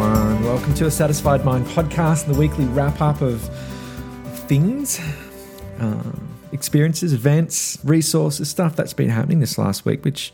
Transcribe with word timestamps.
everyone. 0.00 0.42
Welcome 0.44 0.74
to 0.74 0.86
a 0.86 0.90
Satisfied 0.90 1.44
Mind 1.44 1.66
podcast, 1.66 2.26
the 2.26 2.32
weekly 2.34 2.64
wrap 2.66 3.02
up 3.02 3.20
of 3.20 3.42
things, 4.46 4.98
uh, 5.78 6.12
experiences, 6.52 7.12
events, 7.12 7.78
resources, 7.84 8.48
stuff 8.48 8.76
that's 8.76 8.94
been 8.94 9.10
happening 9.10 9.40
this 9.40 9.58
last 9.58 9.84
week, 9.84 10.02
which 10.04 10.32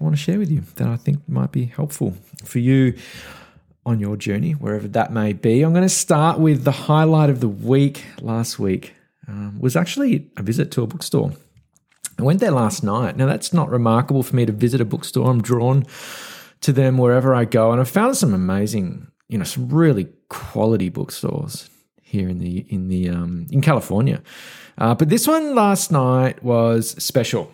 I 0.00 0.04
want 0.04 0.14
to 0.14 0.22
share 0.22 0.38
with 0.38 0.50
you 0.50 0.62
that 0.76 0.86
I 0.86 0.96
think 0.96 1.28
might 1.28 1.50
be 1.50 1.64
helpful 1.64 2.14
for 2.44 2.60
you 2.60 2.94
on 3.84 3.98
your 3.98 4.16
journey, 4.16 4.52
wherever 4.52 4.86
that 4.86 5.12
may 5.12 5.32
be. 5.32 5.62
I'm 5.62 5.72
going 5.72 5.82
to 5.82 5.88
start 5.88 6.38
with 6.38 6.62
the 6.62 6.70
highlight 6.72 7.30
of 7.30 7.40
the 7.40 7.48
week 7.48 8.04
last 8.20 8.58
week. 8.58 8.94
Um, 9.26 9.58
was 9.58 9.74
actually 9.74 10.30
a 10.36 10.42
visit 10.42 10.70
to 10.72 10.82
a 10.82 10.86
bookstore. 10.86 11.32
I 12.18 12.22
went 12.22 12.40
there 12.40 12.52
last 12.52 12.84
night. 12.84 13.16
Now, 13.16 13.26
that's 13.26 13.52
not 13.52 13.68
remarkable 13.68 14.22
for 14.22 14.36
me 14.36 14.46
to 14.46 14.52
visit 14.52 14.80
a 14.80 14.84
bookstore. 14.84 15.28
I'm 15.28 15.42
drawn 15.42 15.86
to 16.60 16.72
them 16.72 16.98
wherever 16.98 17.34
I 17.34 17.44
go. 17.44 17.72
And 17.72 17.80
I've 17.80 17.88
found 17.88 18.16
some 18.16 18.34
amazing, 18.34 19.08
you 19.28 19.38
know, 19.38 19.44
some 19.44 19.68
really 19.68 20.08
quality 20.28 20.88
bookstores 20.88 21.70
here 22.02 22.28
in 22.28 22.38
the 22.38 22.66
in 22.68 22.88
the 22.88 23.10
um, 23.10 23.46
in 23.50 23.60
California. 23.60 24.22
Uh, 24.78 24.94
but 24.94 25.08
this 25.08 25.26
one 25.26 25.54
last 25.54 25.90
night 25.90 26.42
was 26.42 26.90
special. 27.02 27.50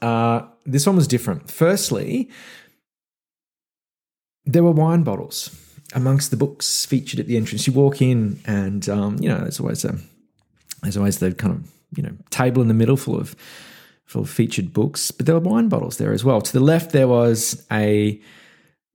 Uh, 0.00 0.42
this 0.64 0.86
one 0.86 0.96
was 0.96 1.08
different. 1.08 1.50
Firstly, 1.50 2.30
there 4.44 4.62
were 4.62 4.72
wine 4.72 5.02
bottles 5.02 5.50
amongst 5.94 6.30
the 6.30 6.36
books 6.36 6.84
featured 6.86 7.20
at 7.20 7.26
the 7.26 7.36
entrance. 7.36 7.66
You 7.66 7.72
walk 7.72 8.00
in, 8.00 8.40
and 8.46 8.88
um, 8.88 9.18
you 9.20 9.28
know, 9.28 9.38
there's 9.38 9.60
always 9.60 9.84
a 9.84 9.98
there's 10.82 10.96
always 10.96 11.18
the 11.18 11.32
kind 11.32 11.52
of 11.54 11.70
you 11.96 12.02
know 12.02 12.12
table 12.30 12.62
in 12.62 12.68
the 12.68 12.74
middle 12.74 12.96
full 12.96 13.18
of 13.18 13.36
full 14.06 14.24
featured 14.24 14.72
books, 14.72 15.10
but 15.10 15.26
there 15.26 15.34
were 15.34 15.40
wine 15.40 15.68
bottles 15.68 15.98
there 15.98 16.12
as 16.12 16.24
well. 16.24 16.40
To 16.40 16.52
the 16.52 16.60
left, 16.60 16.92
there 16.92 17.08
was 17.08 17.64
a 17.70 18.20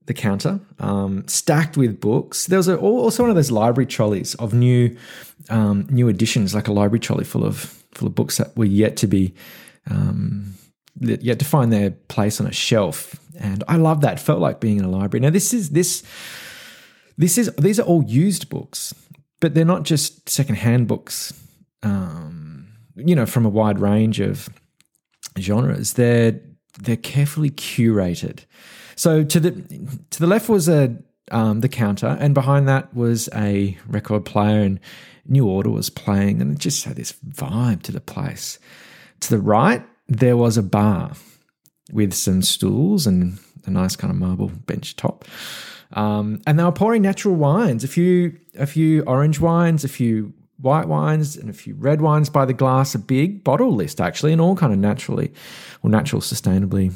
the 0.06 0.14
counter 0.14 0.58
um, 0.80 1.26
stacked 1.28 1.76
with 1.76 2.00
books. 2.00 2.46
There 2.46 2.58
was 2.58 2.66
a, 2.66 2.76
also 2.76 3.22
one 3.22 3.30
of 3.30 3.36
those 3.36 3.52
library 3.52 3.86
trolleys 3.86 4.34
of 4.36 4.52
new 4.52 4.96
um, 5.48 5.86
new 5.90 6.08
editions, 6.08 6.54
like 6.54 6.68
a 6.68 6.72
library 6.72 7.00
trolley 7.00 7.24
full 7.24 7.44
of 7.44 7.82
full 7.92 8.08
of 8.08 8.14
books 8.14 8.38
that 8.38 8.56
were 8.56 8.64
yet 8.64 8.96
to 8.98 9.06
be 9.06 9.34
um, 9.90 10.54
yet 10.98 11.38
to 11.38 11.44
find 11.44 11.72
their 11.72 11.90
place 11.90 12.40
on 12.40 12.46
a 12.46 12.52
shelf. 12.52 13.18
And 13.38 13.64
I 13.68 13.76
love 13.76 14.00
that. 14.02 14.14
It 14.14 14.20
felt 14.20 14.40
like 14.40 14.60
being 14.60 14.78
in 14.78 14.84
a 14.84 14.90
library. 14.90 15.20
Now 15.20 15.30
this 15.30 15.54
is 15.54 15.70
this 15.70 16.02
this 17.16 17.38
is 17.38 17.54
these 17.56 17.78
are 17.78 17.84
all 17.86 18.02
used 18.04 18.48
books, 18.48 18.94
but 19.40 19.54
they're 19.54 19.64
not 19.64 19.84
just 19.84 20.28
secondhand 20.28 20.88
books. 20.88 21.32
Um, 21.82 22.68
you 22.94 23.16
know, 23.16 23.26
from 23.26 23.46
a 23.46 23.48
wide 23.48 23.78
range 23.78 24.20
of 24.20 24.48
genres. 25.38 25.94
They're 25.94 26.40
they're 26.80 26.96
carefully 26.96 27.50
curated. 27.50 28.44
So 28.96 29.24
to 29.24 29.40
the 29.40 29.50
to 30.10 30.20
the 30.20 30.26
left 30.26 30.48
was 30.48 30.68
a 30.68 30.96
um, 31.30 31.60
the 31.60 31.68
counter, 31.68 32.16
and 32.20 32.34
behind 32.34 32.68
that 32.68 32.94
was 32.94 33.28
a 33.34 33.76
record 33.86 34.24
player, 34.24 34.60
and 34.60 34.80
New 35.26 35.46
Order 35.46 35.70
was 35.70 35.90
playing, 35.90 36.40
and 36.40 36.52
it 36.52 36.58
just 36.58 36.84
had 36.84 36.96
this 36.96 37.12
vibe 37.26 37.82
to 37.82 37.92
the 37.92 38.00
place. 38.00 38.58
To 39.20 39.30
the 39.30 39.38
right, 39.38 39.84
there 40.08 40.36
was 40.36 40.56
a 40.56 40.62
bar 40.62 41.12
with 41.92 42.12
some 42.12 42.42
stools 42.42 43.06
and 43.06 43.38
a 43.66 43.70
nice 43.70 43.96
kind 43.96 44.10
of 44.10 44.18
marble 44.18 44.48
bench 44.48 44.96
top. 44.96 45.24
Um, 45.92 46.40
and 46.46 46.58
they 46.58 46.64
were 46.64 46.72
pouring 46.72 47.02
natural 47.02 47.34
wines, 47.34 47.84
a 47.84 47.88
few 47.88 48.38
a 48.58 48.66
few 48.66 49.02
orange 49.02 49.40
wines, 49.40 49.84
a 49.84 49.88
few 49.88 50.32
white 50.58 50.88
wines 50.88 51.36
and 51.36 51.50
a 51.50 51.52
few 51.52 51.74
red 51.74 52.00
wines 52.00 52.30
by 52.30 52.44
the 52.44 52.52
glass, 52.52 52.94
a 52.94 52.98
big 52.98 53.42
bottle 53.44 53.74
list 53.74 54.00
actually, 54.00 54.32
and 54.32 54.40
all 54.40 54.56
kind 54.56 54.72
of 54.72 54.78
naturally 54.78 55.32
or 55.82 55.90
natural, 55.90 56.22
sustainably 56.22 56.92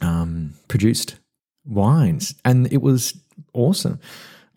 um, 0.00 0.54
produced 0.68 1.16
wines. 1.64 2.34
And 2.44 2.72
it 2.72 2.82
was 2.82 3.18
awesome. 3.52 3.98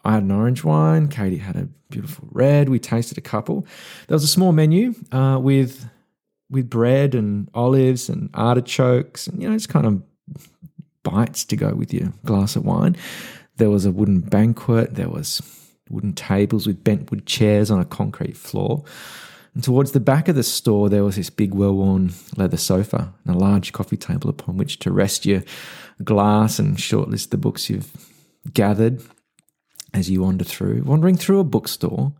I 0.03 0.13
had 0.13 0.23
an 0.23 0.31
orange 0.31 0.63
wine. 0.63 1.07
Katie 1.07 1.37
had 1.37 1.55
a 1.55 1.67
beautiful 1.89 2.27
red. 2.31 2.69
We 2.69 2.79
tasted 2.79 3.17
a 3.17 3.21
couple. 3.21 3.65
There 4.07 4.15
was 4.15 4.23
a 4.23 4.27
small 4.27 4.51
menu 4.51 4.93
uh, 5.11 5.39
with 5.41 5.89
with 6.49 6.69
bread 6.69 7.13
and 7.13 7.49
olives 7.53 8.07
and 8.07 8.29
artichokes 8.33 9.27
and 9.27 9.41
you 9.41 9.49
know 9.49 9.53
it's 9.53 9.67
kind 9.67 9.85
of 9.85 10.01
bites 11.03 11.43
to 11.43 11.55
go 11.55 11.73
with 11.73 11.93
your 11.93 12.13
glass 12.25 12.55
of 12.55 12.65
wine. 12.65 12.95
There 13.57 13.69
was 13.69 13.85
a 13.85 13.91
wooden 13.91 14.19
banquet. 14.19 14.95
There 14.95 15.09
was 15.09 15.41
wooden 15.89 16.13
tables 16.13 16.67
with 16.67 16.83
bent 16.83 17.09
wood 17.11 17.25
chairs 17.25 17.71
on 17.71 17.79
a 17.79 17.85
concrete 17.85 18.37
floor. 18.37 18.83
And 19.53 19.63
towards 19.63 19.91
the 19.91 19.99
back 19.99 20.27
of 20.27 20.35
the 20.35 20.43
store, 20.43 20.89
there 20.89 21.03
was 21.03 21.15
this 21.15 21.29
big, 21.29 21.53
well 21.53 21.73
worn 21.73 22.11
leather 22.35 22.57
sofa 22.57 23.13
and 23.25 23.35
a 23.35 23.39
large 23.39 23.73
coffee 23.73 23.97
table 23.97 24.29
upon 24.29 24.57
which 24.57 24.79
to 24.79 24.91
rest 24.91 25.25
your 25.25 25.43
glass 26.03 26.59
and 26.59 26.77
shortlist 26.77 27.29
the 27.29 27.37
books 27.37 27.69
you've 27.69 27.91
gathered 28.53 29.01
as 29.93 30.09
you 30.09 30.21
wander 30.21 30.43
through. 30.43 30.83
Wandering 30.83 31.17
through 31.17 31.39
a 31.39 31.43
bookstore 31.43 32.13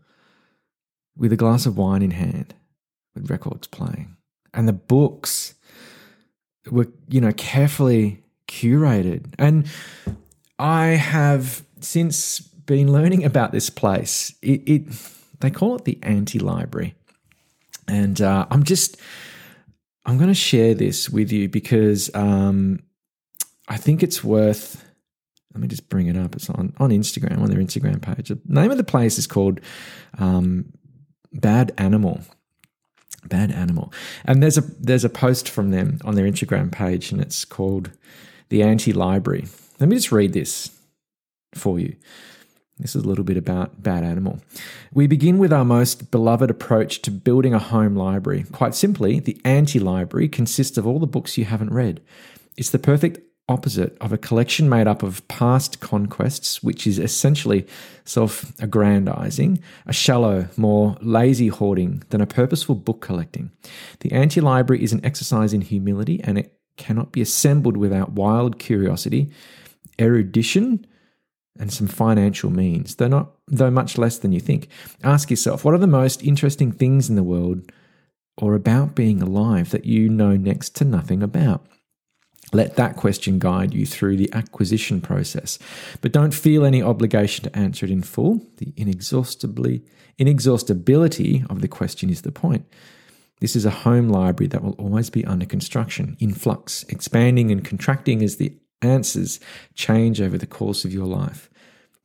with 1.16 1.32
a 1.32 1.36
glass 1.36 1.66
of 1.66 1.76
wine 1.76 2.02
in 2.02 2.12
hand, 2.12 2.54
with 3.14 3.30
records 3.30 3.66
playing. 3.66 4.16
And 4.52 4.66
the 4.66 4.72
books 4.72 5.54
were, 6.70 6.88
you 7.08 7.20
know, 7.20 7.32
carefully 7.32 8.22
curated. 8.48 9.34
And 9.38 9.66
I 10.58 10.86
have 10.86 11.62
since 11.80 12.48
been 12.68 12.92
learning 12.92 13.24
about 13.24 13.50
this 13.50 13.70
place. 13.70 14.32
It, 14.42 14.68
it 14.68 14.82
they 15.40 15.50
call 15.50 15.74
it 15.74 15.84
the 15.84 15.98
anti 16.02 16.38
library, 16.38 16.94
and 17.88 18.20
uh, 18.20 18.46
I'm 18.52 18.62
just 18.62 18.96
I'm 20.06 20.18
going 20.18 20.28
to 20.28 20.34
share 20.34 20.74
this 20.74 21.10
with 21.10 21.32
you 21.32 21.48
because 21.48 22.14
um, 22.14 22.80
I 23.66 23.76
think 23.76 24.04
it's 24.04 24.22
worth. 24.22 24.84
Let 25.52 25.62
me 25.62 25.66
just 25.66 25.88
bring 25.88 26.06
it 26.06 26.16
up. 26.16 26.36
It's 26.36 26.48
on 26.50 26.72
on 26.78 26.90
Instagram 26.90 27.38
on 27.38 27.50
their 27.50 27.58
Instagram 27.58 28.00
page. 28.00 28.28
The 28.28 28.38
name 28.46 28.70
of 28.70 28.76
the 28.76 28.84
place 28.84 29.18
is 29.18 29.26
called 29.26 29.60
um, 30.18 30.72
Bad 31.32 31.72
Animal. 31.76 32.20
Bad 33.24 33.50
Animal, 33.50 33.92
and 34.24 34.42
there's 34.42 34.56
a 34.56 34.60
there's 34.60 35.04
a 35.04 35.10
post 35.10 35.48
from 35.48 35.70
them 35.70 35.98
on 36.04 36.14
their 36.14 36.24
Instagram 36.24 36.70
page, 36.70 37.10
and 37.10 37.20
it's 37.20 37.44
called 37.44 37.90
the 38.48 38.62
Anti 38.62 38.92
Library. 38.92 39.46
Let 39.80 39.88
me 39.88 39.96
just 39.96 40.12
read 40.12 40.32
this 40.32 40.70
for 41.54 41.80
you. 41.80 41.96
This 42.78 42.94
is 42.94 43.02
a 43.02 43.08
little 43.08 43.24
bit 43.24 43.36
about 43.36 43.82
Bad 43.82 44.04
Animal. 44.04 44.40
We 44.92 45.08
begin 45.08 45.38
with 45.38 45.52
our 45.52 45.64
most 45.64 46.10
beloved 46.10 46.48
approach 46.48 47.02
to 47.02 47.10
building 47.10 47.52
a 47.52 47.58
home 47.58 47.96
library. 47.96 48.44
Quite 48.52 48.74
simply, 48.74 49.18
the 49.18 49.40
anti 49.44 49.80
library 49.80 50.28
consists 50.28 50.78
of 50.78 50.86
all 50.86 51.00
the 51.00 51.06
books 51.06 51.36
you 51.36 51.44
haven't 51.44 51.72
read. 51.72 52.00
It's 52.56 52.70
the 52.70 52.78
perfect 52.78 53.20
opposite 53.48 53.96
of 54.00 54.12
a 54.12 54.18
collection 54.18 54.68
made 54.68 54.86
up 54.86 55.02
of 55.02 55.26
past 55.26 55.80
conquests, 55.80 56.62
which 56.62 56.86
is 56.86 56.98
essentially 56.98 57.66
self 58.04 58.52
aggrandizing, 58.60 59.60
a 59.86 59.92
shallow, 59.92 60.48
more 60.56 60.96
lazy 61.00 61.48
hoarding 61.48 62.04
than 62.10 62.20
a 62.20 62.26
purposeful 62.26 62.76
book 62.76 63.00
collecting. 63.00 63.50
The 64.00 64.12
anti 64.12 64.40
library 64.40 64.84
is 64.84 64.92
an 64.92 65.04
exercise 65.04 65.52
in 65.52 65.62
humility 65.62 66.20
and 66.22 66.38
it 66.38 66.54
cannot 66.76 67.10
be 67.10 67.20
assembled 67.20 67.76
without 67.76 68.12
wild 68.12 68.60
curiosity, 68.60 69.32
erudition, 69.98 70.86
and 71.58 71.72
some 71.72 71.86
financial 71.86 72.50
means, 72.50 72.96
though 72.96 73.08
not 73.08 73.32
though 73.46 73.70
much 73.70 73.98
less 73.98 74.18
than 74.18 74.32
you 74.32 74.40
think. 74.40 74.68
Ask 75.02 75.30
yourself, 75.30 75.64
what 75.64 75.74
are 75.74 75.78
the 75.78 75.86
most 75.86 76.22
interesting 76.22 76.72
things 76.72 77.08
in 77.08 77.16
the 77.16 77.22
world 77.22 77.72
or 78.36 78.54
about 78.54 78.94
being 78.94 79.20
alive 79.20 79.70
that 79.70 79.84
you 79.84 80.08
know 80.08 80.36
next 80.36 80.76
to 80.76 80.84
nothing 80.84 81.22
about? 81.22 81.66
Let 82.52 82.76
that 82.76 82.96
question 82.96 83.38
guide 83.38 83.74
you 83.74 83.84
through 83.84 84.16
the 84.16 84.32
acquisition 84.32 85.00
process, 85.00 85.58
but 86.00 86.12
don't 86.12 86.32
feel 86.32 86.64
any 86.64 86.82
obligation 86.82 87.44
to 87.44 87.56
answer 87.56 87.84
it 87.84 87.92
in 87.92 88.02
full. 88.02 88.40
The 88.56 88.72
inexhaustibly 88.76 89.82
inexhaustibility 90.18 91.44
of 91.48 91.60
the 91.60 91.68
question 91.68 92.10
is 92.10 92.22
the 92.22 92.32
point. 92.32 92.66
This 93.40 93.54
is 93.54 93.64
a 93.64 93.70
home 93.70 94.08
library 94.08 94.48
that 94.48 94.64
will 94.64 94.72
always 94.72 95.10
be 95.10 95.24
under 95.24 95.46
construction, 95.46 96.16
in 96.18 96.34
flux, 96.34 96.84
expanding 96.88 97.52
and 97.52 97.64
contracting 97.64 98.22
as 98.22 98.36
the 98.36 98.52
answers 98.82 99.38
change 99.74 100.20
over 100.20 100.36
the 100.36 100.46
course 100.46 100.84
of 100.84 100.92
your 100.92 101.06
life. 101.06 101.48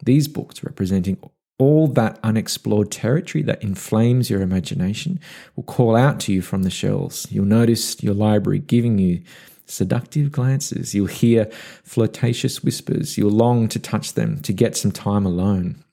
These 0.05 0.27
books, 0.27 0.63
representing 0.63 1.17
all 1.59 1.87
that 1.87 2.19
unexplored 2.23 2.91
territory 2.91 3.43
that 3.43 3.63
inflames 3.63 4.29
your 4.29 4.41
imagination, 4.41 5.19
will 5.55 5.63
call 5.63 5.95
out 5.95 6.19
to 6.21 6.33
you 6.33 6.41
from 6.41 6.63
the 6.63 6.69
shelves. 6.69 7.27
You'll 7.29 7.45
notice 7.45 8.01
your 8.03 8.13
library 8.13 8.59
giving 8.59 8.97
you 8.97 9.21
seductive 9.65 10.31
glances. 10.31 10.93
You'll 10.93 11.07
hear 11.07 11.45
flirtatious 11.83 12.63
whispers. 12.63 13.17
You'll 13.17 13.31
long 13.31 13.67
to 13.69 13.79
touch 13.79 14.13
them, 14.13 14.39
to 14.41 14.53
get 14.53 14.75
some 14.75 14.91
time 14.91 15.25
alone. 15.25 15.83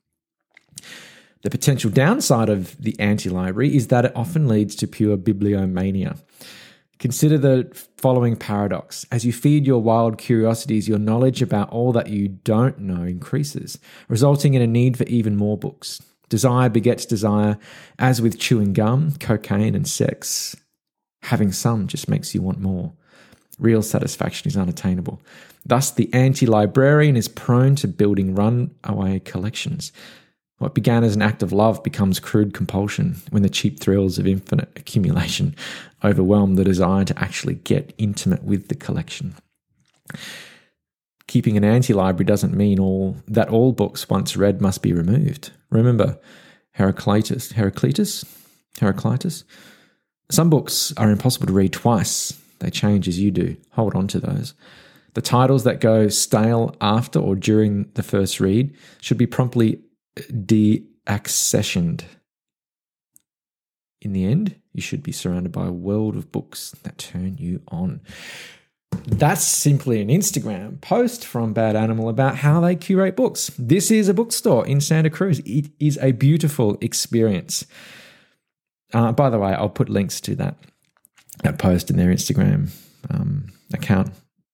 The 1.43 1.49
potential 1.49 1.89
downside 1.89 2.49
of 2.49 2.77
the 2.77 2.95
anti 2.99 3.29
library 3.29 3.75
is 3.75 3.87
that 3.87 4.05
it 4.05 4.15
often 4.15 4.47
leads 4.47 4.75
to 4.75 4.87
pure 4.87 5.17
bibliomania. 5.17 6.19
Consider 7.01 7.39
the 7.39 7.87
following 7.97 8.35
paradox. 8.35 9.07
As 9.11 9.25
you 9.25 9.33
feed 9.33 9.65
your 9.65 9.81
wild 9.81 10.19
curiosities, 10.19 10.87
your 10.87 10.99
knowledge 10.99 11.41
about 11.41 11.71
all 11.71 11.91
that 11.93 12.09
you 12.09 12.27
don't 12.27 12.77
know 12.77 13.01
increases, 13.01 13.79
resulting 14.07 14.53
in 14.53 14.61
a 14.61 14.67
need 14.67 14.97
for 14.97 15.05
even 15.05 15.35
more 15.35 15.57
books. 15.57 15.99
Desire 16.29 16.69
begets 16.69 17.07
desire, 17.07 17.57
as 17.97 18.21
with 18.21 18.37
chewing 18.37 18.73
gum, 18.73 19.13
cocaine, 19.19 19.73
and 19.73 19.87
sex. 19.87 20.55
Having 21.23 21.53
some 21.53 21.87
just 21.87 22.07
makes 22.07 22.35
you 22.35 22.43
want 22.43 22.59
more. 22.59 22.93
real 23.57 23.81
satisfaction 23.81 24.47
is 24.47 24.55
unattainable. 24.55 25.19
Thus, 25.65 25.89
the 25.89 26.13
anti 26.13 26.45
librarian 26.45 27.17
is 27.17 27.27
prone 27.27 27.75
to 27.77 27.87
building 27.87 28.35
runaway 28.35 29.21
collections. 29.21 29.91
What 30.61 30.75
began 30.75 31.03
as 31.03 31.15
an 31.15 31.23
act 31.23 31.41
of 31.41 31.51
love 31.51 31.81
becomes 31.81 32.19
crude 32.19 32.53
compulsion 32.53 33.15
when 33.31 33.41
the 33.41 33.49
cheap 33.49 33.79
thrills 33.79 34.19
of 34.19 34.27
infinite 34.27 34.69
accumulation 34.75 35.55
overwhelm 36.03 36.53
the 36.53 36.63
desire 36.63 37.03
to 37.03 37.17
actually 37.17 37.55
get 37.55 37.95
intimate 37.97 38.43
with 38.43 38.67
the 38.67 38.75
collection. 38.75 39.33
Keeping 41.25 41.57
an 41.57 41.63
anti 41.63 41.95
library 41.95 42.25
doesn't 42.25 42.53
mean 42.53 42.79
all 42.79 43.17
that 43.27 43.49
all 43.49 43.71
books 43.71 44.07
once 44.07 44.37
read 44.37 44.61
must 44.61 44.83
be 44.83 44.93
removed. 44.93 45.49
Remember 45.71 46.19
Heraclitus, 46.73 47.53
Heraclitus, 47.53 48.23
Heraclitus. 48.79 49.43
Some 50.29 50.51
books 50.51 50.93
are 50.95 51.09
impossible 51.09 51.47
to 51.47 51.53
read 51.53 51.73
twice. 51.73 52.39
They 52.59 52.69
change 52.69 53.07
as 53.07 53.19
you 53.19 53.31
do. 53.31 53.57
Hold 53.71 53.95
on 53.95 54.07
to 54.09 54.19
those. 54.19 54.53
The 55.15 55.23
titles 55.23 55.63
that 55.63 55.81
go 55.81 56.07
stale 56.09 56.75
after 56.79 57.17
or 57.17 57.35
during 57.35 57.89
the 57.95 58.03
first 58.03 58.39
read 58.39 58.77
should 59.01 59.17
be 59.17 59.25
promptly 59.25 59.81
deaccessioned. 60.17 62.03
In 64.01 64.13
the 64.13 64.25
end, 64.25 64.55
you 64.73 64.81
should 64.81 65.03
be 65.03 65.11
surrounded 65.11 65.51
by 65.51 65.67
a 65.67 65.71
world 65.71 66.15
of 66.15 66.31
books 66.31 66.71
that 66.83 66.97
turn 66.97 67.37
you 67.37 67.61
on. 67.67 68.01
That's 69.05 69.43
simply 69.43 70.01
an 70.01 70.09
Instagram 70.09 70.81
post 70.81 71.25
from 71.25 71.53
Bad 71.53 71.75
Animal 71.75 72.09
about 72.09 72.37
how 72.37 72.59
they 72.59 72.75
curate 72.75 73.15
books. 73.15 73.51
This 73.57 73.89
is 73.89 74.09
a 74.09 74.13
bookstore 74.13 74.65
in 74.67 74.81
Santa 74.81 75.09
Cruz. 75.09 75.39
It 75.45 75.71
is 75.79 75.97
a 76.01 76.11
beautiful 76.11 76.77
experience. 76.81 77.65
Uh, 78.93 79.11
by 79.11 79.29
the 79.29 79.39
way, 79.39 79.53
I'll 79.53 79.69
put 79.69 79.89
links 79.89 80.19
to 80.21 80.35
that 80.35 80.57
that 81.43 81.57
post 81.57 81.89
in 81.89 81.97
their 81.97 82.09
Instagram 82.09 82.69
um, 83.09 83.51
account 83.73 84.11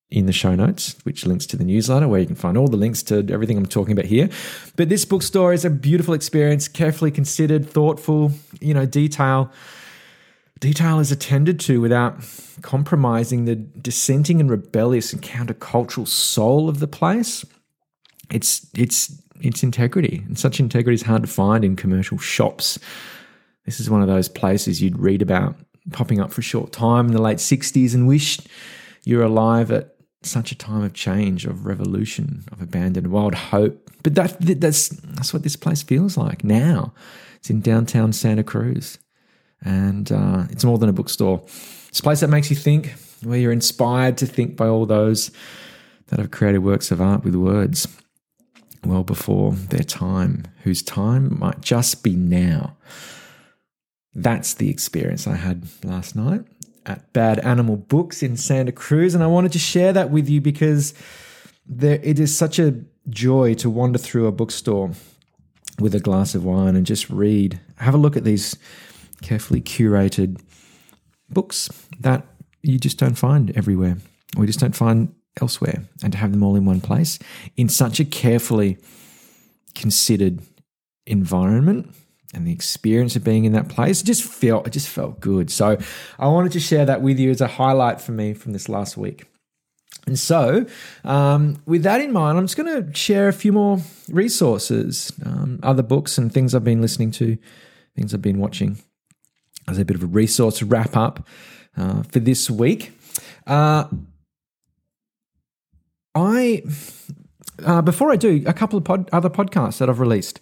in 0.09 0.25
the 0.25 0.33
show 0.33 0.55
notes, 0.55 0.95
which 1.03 1.25
links 1.25 1.45
to 1.45 1.57
the 1.57 1.65
newsletter 1.65 2.07
where 2.07 2.19
you 2.19 2.25
can 2.25 2.35
find 2.35 2.57
all 2.57 2.67
the 2.67 2.77
links 2.77 3.03
to 3.03 3.27
everything 3.29 3.57
I'm 3.57 3.65
talking 3.65 3.91
about 3.91 4.05
here. 4.05 4.29
But 4.77 4.89
this 4.89 5.03
bookstore 5.03 5.51
is 5.51 5.65
a 5.65 5.69
beautiful 5.69 6.13
experience, 6.13 6.67
carefully 6.67 7.11
considered, 7.11 7.69
thoughtful, 7.69 8.31
you 8.61 8.73
know, 8.73 8.85
detail. 8.85 9.51
Detail 10.59 10.99
is 10.99 11.11
attended 11.11 11.59
to 11.61 11.81
without 11.81 12.17
compromising 12.61 13.45
the 13.45 13.55
dissenting 13.55 14.39
and 14.39 14.49
rebellious 14.49 15.11
and 15.11 15.21
countercultural 15.21 16.07
soul 16.07 16.69
of 16.69 16.79
the 16.79 16.87
place. 16.87 17.45
It's 18.31 18.65
it's 18.75 19.21
its 19.41 19.61
integrity. 19.61 20.23
And 20.25 20.39
such 20.39 20.59
integrity 20.59 20.95
is 20.95 21.03
hard 21.03 21.21
to 21.23 21.27
find 21.27 21.63
in 21.63 21.75
commercial 21.75 22.17
shops. 22.17 22.79
This 23.65 23.79
is 23.79 23.89
one 23.89 24.01
of 24.01 24.07
those 24.07 24.29
places 24.29 24.81
you'd 24.81 24.97
read 24.97 25.21
about 25.21 25.55
popping 25.91 26.19
up 26.19 26.31
for 26.31 26.41
a 26.41 26.43
short 26.43 26.71
time 26.71 27.07
in 27.07 27.13
the 27.13 27.21
late 27.21 27.37
60s 27.37 27.93
and 27.93 28.07
wish 28.07 28.39
you're 29.03 29.23
alive 29.23 29.71
at 29.71 29.96
such 30.27 30.51
a 30.51 30.55
time 30.55 30.83
of 30.83 30.93
change, 30.93 31.45
of 31.45 31.65
revolution, 31.65 32.43
of 32.51 32.61
abandoned 32.61 33.07
wild 33.07 33.35
hope. 33.35 33.89
But 34.03 34.15
that, 34.15 34.37
that's, 34.39 34.89
that's 34.89 35.33
what 35.33 35.43
this 35.43 35.55
place 35.55 35.83
feels 35.83 36.17
like 36.17 36.43
now. 36.43 36.93
It's 37.37 37.49
in 37.49 37.61
downtown 37.61 38.13
Santa 38.13 38.43
Cruz. 38.43 38.99
And 39.63 40.11
uh, 40.11 40.45
it's 40.49 40.63
more 40.63 40.77
than 40.77 40.89
a 40.89 40.93
bookstore. 40.93 41.41
It's 41.87 41.99
a 41.99 42.03
place 42.03 42.19
that 42.19 42.29
makes 42.29 42.49
you 42.49 42.55
think, 42.55 42.93
where 43.23 43.39
you're 43.39 43.51
inspired 43.51 44.17
to 44.17 44.27
think 44.27 44.55
by 44.55 44.67
all 44.67 44.85
those 44.85 45.31
that 46.07 46.19
have 46.19 46.31
created 46.31 46.59
works 46.59 46.91
of 46.91 47.01
art 47.01 47.23
with 47.23 47.35
words 47.35 47.87
well 48.85 49.03
before 49.03 49.53
their 49.53 49.83
time, 49.83 50.45
whose 50.63 50.83
time 50.83 51.37
might 51.39 51.61
just 51.61 52.03
be 52.03 52.15
now. 52.15 52.77
That's 54.13 54.53
the 54.53 54.69
experience 54.69 55.27
I 55.27 55.35
had 55.35 55.67
last 55.83 56.15
night 56.15 56.41
at 56.87 57.11
Bad 57.13 57.39
Animal 57.39 57.77
Books 57.77 58.23
in 58.23 58.37
Santa 58.37 58.71
Cruz. 58.71 59.13
And 59.13 59.23
I 59.23 59.27
wanted 59.27 59.51
to 59.53 59.59
share 59.59 59.93
that 59.93 60.09
with 60.09 60.29
you 60.29 60.41
because 60.41 60.93
there, 61.65 61.99
it 62.01 62.19
is 62.19 62.35
such 62.35 62.59
a 62.59 62.75
joy 63.09 63.53
to 63.55 63.69
wander 63.69 63.99
through 63.99 64.27
a 64.27 64.31
bookstore 64.31 64.91
with 65.79 65.93
a 65.93 65.99
glass 65.99 66.33
of 66.33 66.43
wine 66.43 66.75
and 66.75 66.85
just 66.85 67.09
read. 67.09 67.59
Have 67.77 67.93
a 67.93 67.97
look 67.97 68.17
at 68.17 68.23
these 68.23 68.55
carefully 69.21 69.61
curated 69.61 70.41
books 71.29 71.69
that 71.99 72.25
you 72.61 72.79
just 72.79 72.97
don't 72.97 73.17
find 73.17 73.55
everywhere. 73.55 73.97
We 74.37 74.47
just 74.47 74.59
don't 74.59 74.75
find 74.75 75.13
elsewhere. 75.39 75.83
And 76.03 76.11
to 76.13 76.17
have 76.17 76.31
them 76.31 76.43
all 76.43 76.55
in 76.55 76.65
one 76.65 76.81
place 76.81 77.19
in 77.55 77.69
such 77.69 77.99
a 77.99 78.05
carefully 78.05 78.77
considered 79.75 80.41
environment 81.05 81.93
and 82.33 82.45
the 82.45 82.51
experience 82.51 83.15
of 83.15 83.23
being 83.23 83.45
in 83.45 83.53
that 83.53 83.69
place 83.69 84.01
just 84.01 84.23
felt 84.23 84.67
it 84.67 84.71
just 84.71 84.89
felt 84.89 85.19
good. 85.19 85.49
So 85.49 85.77
i 86.19 86.27
wanted 86.27 86.51
to 86.53 86.59
share 86.59 86.85
that 86.85 87.01
with 87.01 87.19
you 87.19 87.31
as 87.31 87.41
a 87.41 87.47
highlight 87.47 88.01
for 88.01 88.11
me 88.11 88.33
from 88.33 88.53
this 88.53 88.69
last 88.69 88.97
week. 88.97 89.25
And 90.05 90.17
so 90.17 90.65
um, 91.03 91.61
with 91.65 91.83
that 91.83 92.01
in 92.01 92.13
mind 92.13 92.37
i'm 92.37 92.45
just 92.45 92.57
going 92.57 92.83
to 92.83 92.95
share 92.95 93.27
a 93.27 93.33
few 93.33 93.51
more 93.51 93.79
resources 94.09 95.11
um, 95.25 95.59
other 95.63 95.83
books 95.83 96.17
and 96.17 96.31
things 96.31 96.55
i've 96.55 96.63
been 96.63 96.81
listening 96.81 97.11
to 97.11 97.37
things 97.95 98.13
i've 98.13 98.21
been 98.21 98.39
watching 98.39 98.77
as 99.67 99.77
a 99.77 99.85
bit 99.85 99.95
of 99.95 100.03
a 100.03 100.07
resource 100.07 100.61
wrap 100.63 100.95
up 100.95 101.27
uh, 101.75 102.03
for 102.03 102.19
this 102.19 102.49
week. 102.49 102.93
Uh, 103.45 103.85
i 106.15 106.63
uh, 107.65 107.81
before 107.81 108.11
i 108.11 108.15
do 108.15 108.43
a 108.47 108.53
couple 108.53 108.77
of 108.77 108.83
pod, 108.83 109.09
other 109.11 109.29
podcasts 109.29 109.77
that 109.77 109.89
i've 109.89 109.99
released 109.99 110.39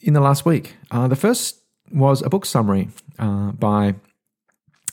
in 0.00 0.14
the 0.14 0.20
last 0.20 0.44
week. 0.44 0.76
Uh, 0.90 1.08
the 1.08 1.16
first 1.16 1.60
was 1.92 2.22
a 2.22 2.28
book 2.28 2.44
summary 2.44 2.88
uh, 3.18 3.52
by 3.52 3.94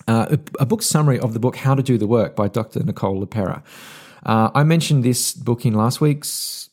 uh, 0.07 0.37
a, 0.59 0.65
book 0.65 0.81
summary 0.81 1.19
of 1.19 1.33
the 1.33 1.39
book 1.39 1.55
How 1.55 1.75
to 1.75 1.83
Do 1.83 1.97
the 1.97 2.07
Work 2.07 2.35
by 2.35 2.47
Dr. 2.47 2.83
Nicole 2.83 3.25
LePera. 3.25 3.63
Uh, 4.25 4.51
I 4.53 4.63
mentioned 4.63 5.03
this 5.03 5.33
book 5.33 5.65
in 5.65 5.73
last 5.73 6.01
week's 6.01 6.69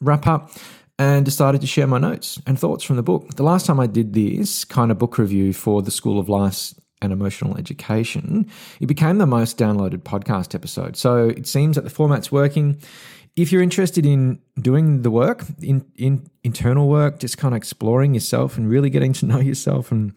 wrap 0.00 0.26
up 0.26 0.50
and 0.98 1.24
decided 1.24 1.60
to 1.60 1.66
share 1.66 1.86
my 1.86 1.98
notes 1.98 2.40
and 2.46 2.58
thoughts 2.58 2.84
from 2.84 2.96
the 2.96 3.02
book. 3.02 3.34
The 3.34 3.42
last 3.42 3.66
time 3.66 3.80
I 3.80 3.86
did 3.86 4.12
this 4.12 4.64
kind 4.64 4.90
of 4.90 4.98
book 4.98 5.18
review 5.18 5.52
for 5.52 5.82
the 5.82 5.90
School 5.90 6.18
of 6.18 6.28
Life 6.28 6.74
and 7.00 7.12
Emotional 7.12 7.56
Education, 7.56 8.48
it 8.80 8.86
became 8.86 9.18
the 9.18 9.26
most 9.26 9.58
downloaded 9.58 10.02
podcast 10.02 10.54
episode. 10.54 10.96
So 10.96 11.28
it 11.28 11.46
seems 11.46 11.76
that 11.76 11.82
the 11.82 11.90
format's 11.90 12.30
working 12.30 12.80
if 13.36 13.50
you're 13.50 13.62
interested 13.62 14.04
in 14.04 14.40
doing 14.60 15.02
the 15.02 15.10
work, 15.10 15.44
in, 15.62 15.84
in 15.96 16.26
internal 16.44 16.88
work, 16.88 17.18
just 17.18 17.38
kind 17.38 17.54
of 17.54 17.56
exploring 17.56 18.14
yourself 18.14 18.58
and 18.58 18.68
really 18.68 18.90
getting 18.90 19.12
to 19.14 19.26
know 19.26 19.40
yourself 19.40 19.90
and 19.92 20.14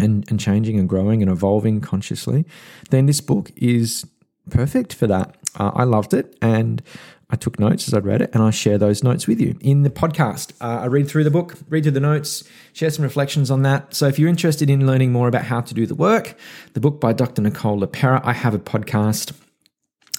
and 0.00 0.30
and 0.30 0.38
changing 0.38 0.78
and 0.78 0.88
growing 0.88 1.22
and 1.22 1.30
evolving 1.30 1.80
consciously, 1.80 2.44
then 2.90 3.06
this 3.06 3.20
book 3.20 3.50
is 3.56 4.06
perfect 4.50 4.94
for 4.94 5.06
that. 5.08 5.36
Uh, 5.58 5.72
I 5.74 5.84
loved 5.84 6.14
it 6.14 6.36
and 6.40 6.82
I 7.30 7.36
took 7.36 7.58
notes 7.58 7.86
as 7.88 7.94
I 7.94 7.98
read 7.98 8.22
it, 8.22 8.30
and 8.32 8.42
I 8.42 8.50
share 8.50 8.78
those 8.78 9.04
notes 9.04 9.26
with 9.26 9.38
you 9.38 9.54
in 9.60 9.82
the 9.82 9.90
podcast. 9.90 10.52
Uh, 10.62 10.80
I 10.80 10.86
read 10.86 11.08
through 11.08 11.24
the 11.24 11.30
book, 11.30 11.56
read 11.68 11.82
through 11.84 11.92
the 11.92 12.00
notes, 12.00 12.42
share 12.72 12.88
some 12.88 13.02
reflections 13.02 13.50
on 13.50 13.62
that. 13.62 13.94
So, 13.94 14.06
if 14.06 14.18
you're 14.18 14.30
interested 14.30 14.70
in 14.70 14.86
learning 14.86 15.12
more 15.12 15.28
about 15.28 15.42
how 15.42 15.60
to 15.60 15.74
do 15.74 15.84
the 15.84 15.94
work, 15.94 16.38
the 16.72 16.80
book 16.80 17.00
by 17.00 17.12
Dr. 17.12 17.42
Nicole 17.42 17.80
LePera, 17.80 18.22
I 18.24 18.32
have 18.32 18.54
a 18.54 18.58
podcast 18.58 19.32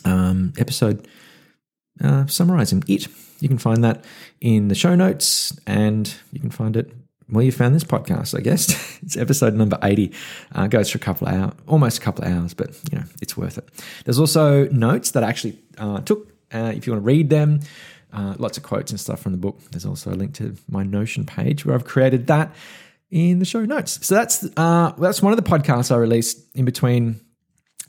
um, 0.06 0.54
episode 0.60 1.08
uh, 2.04 2.26
summarizing 2.28 2.84
it. 2.88 3.08
You 3.40 3.48
can 3.48 3.58
find 3.58 3.84
that 3.84 4.04
in 4.42 4.68
the 4.68 4.76
show 4.76 4.96
notes 4.96 5.58
and 5.66 6.14
you 6.32 6.40
can 6.40 6.50
find 6.50 6.76
it 6.76 6.92
where 7.30 7.46
you 7.46 7.52
found 7.52 7.76
this 7.76 7.84
podcast, 7.84 8.38
I 8.38 8.42
guess. 8.42 9.00
it's 9.04 9.16
episode 9.16 9.54
number 9.54 9.78
80. 9.84 10.12
Uh, 10.54 10.68
goes 10.68 10.90
for 10.90 10.98
a 10.98 11.02
couple 11.02 11.28
of 11.28 11.34
hours, 11.34 11.54
almost 11.68 12.00
a 12.00 12.02
couple 12.02 12.26
of 12.26 12.32
hours, 12.32 12.54
but 12.54 12.70
you 12.92 12.98
know, 12.98 13.06
it's 13.22 13.38
worth 13.38 13.58
it. 13.58 13.70
There's 14.06 14.20
also 14.20 14.68
notes 14.70 15.12
that 15.12 15.24
I 15.24 15.30
actually 15.30 15.60
uh, 15.78 16.02
took. 16.02 16.28
Uh, 16.52 16.74
if 16.76 16.88
you 16.88 16.94
want 16.94 17.04
to 17.04 17.06
read 17.06 17.30
them, 17.30 17.60
uh, 18.12 18.34
lots 18.40 18.58
of 18.58 18.64
quotes 18.64 18.90
and 18.92 19.00
stuff 19.00 19.22
from 19.22 19.34
the 19.34 19.38
book. 19.38 19.60
There's 19.72 19.86
also 19.86 20.12
a 20.12 20.16
link 20.16 20.34
to 20.36 20.56
my 20.68 20.84
Notion 20.84 21.26
page 21.26 21.64
where 21.66 21.76
I've 21.76 21.86
created 21.86 22.28
that 22.28 22.56
in 23.12 23.40
the 23.40 23.46
show 23.46 23.66
notes. 23.66 24.06
So 24.06 24.16
that's 24.16 24.48
uh, 24.58 24.94
that's 24.98 25.22
one 25.22 25.32
of 25.32 25.38
the 25.38 25.48
podcasts 25.48 25.92
I 25.92 25.98
released 25.98 26.44
in 26.56 26.66
between 26.66 27.20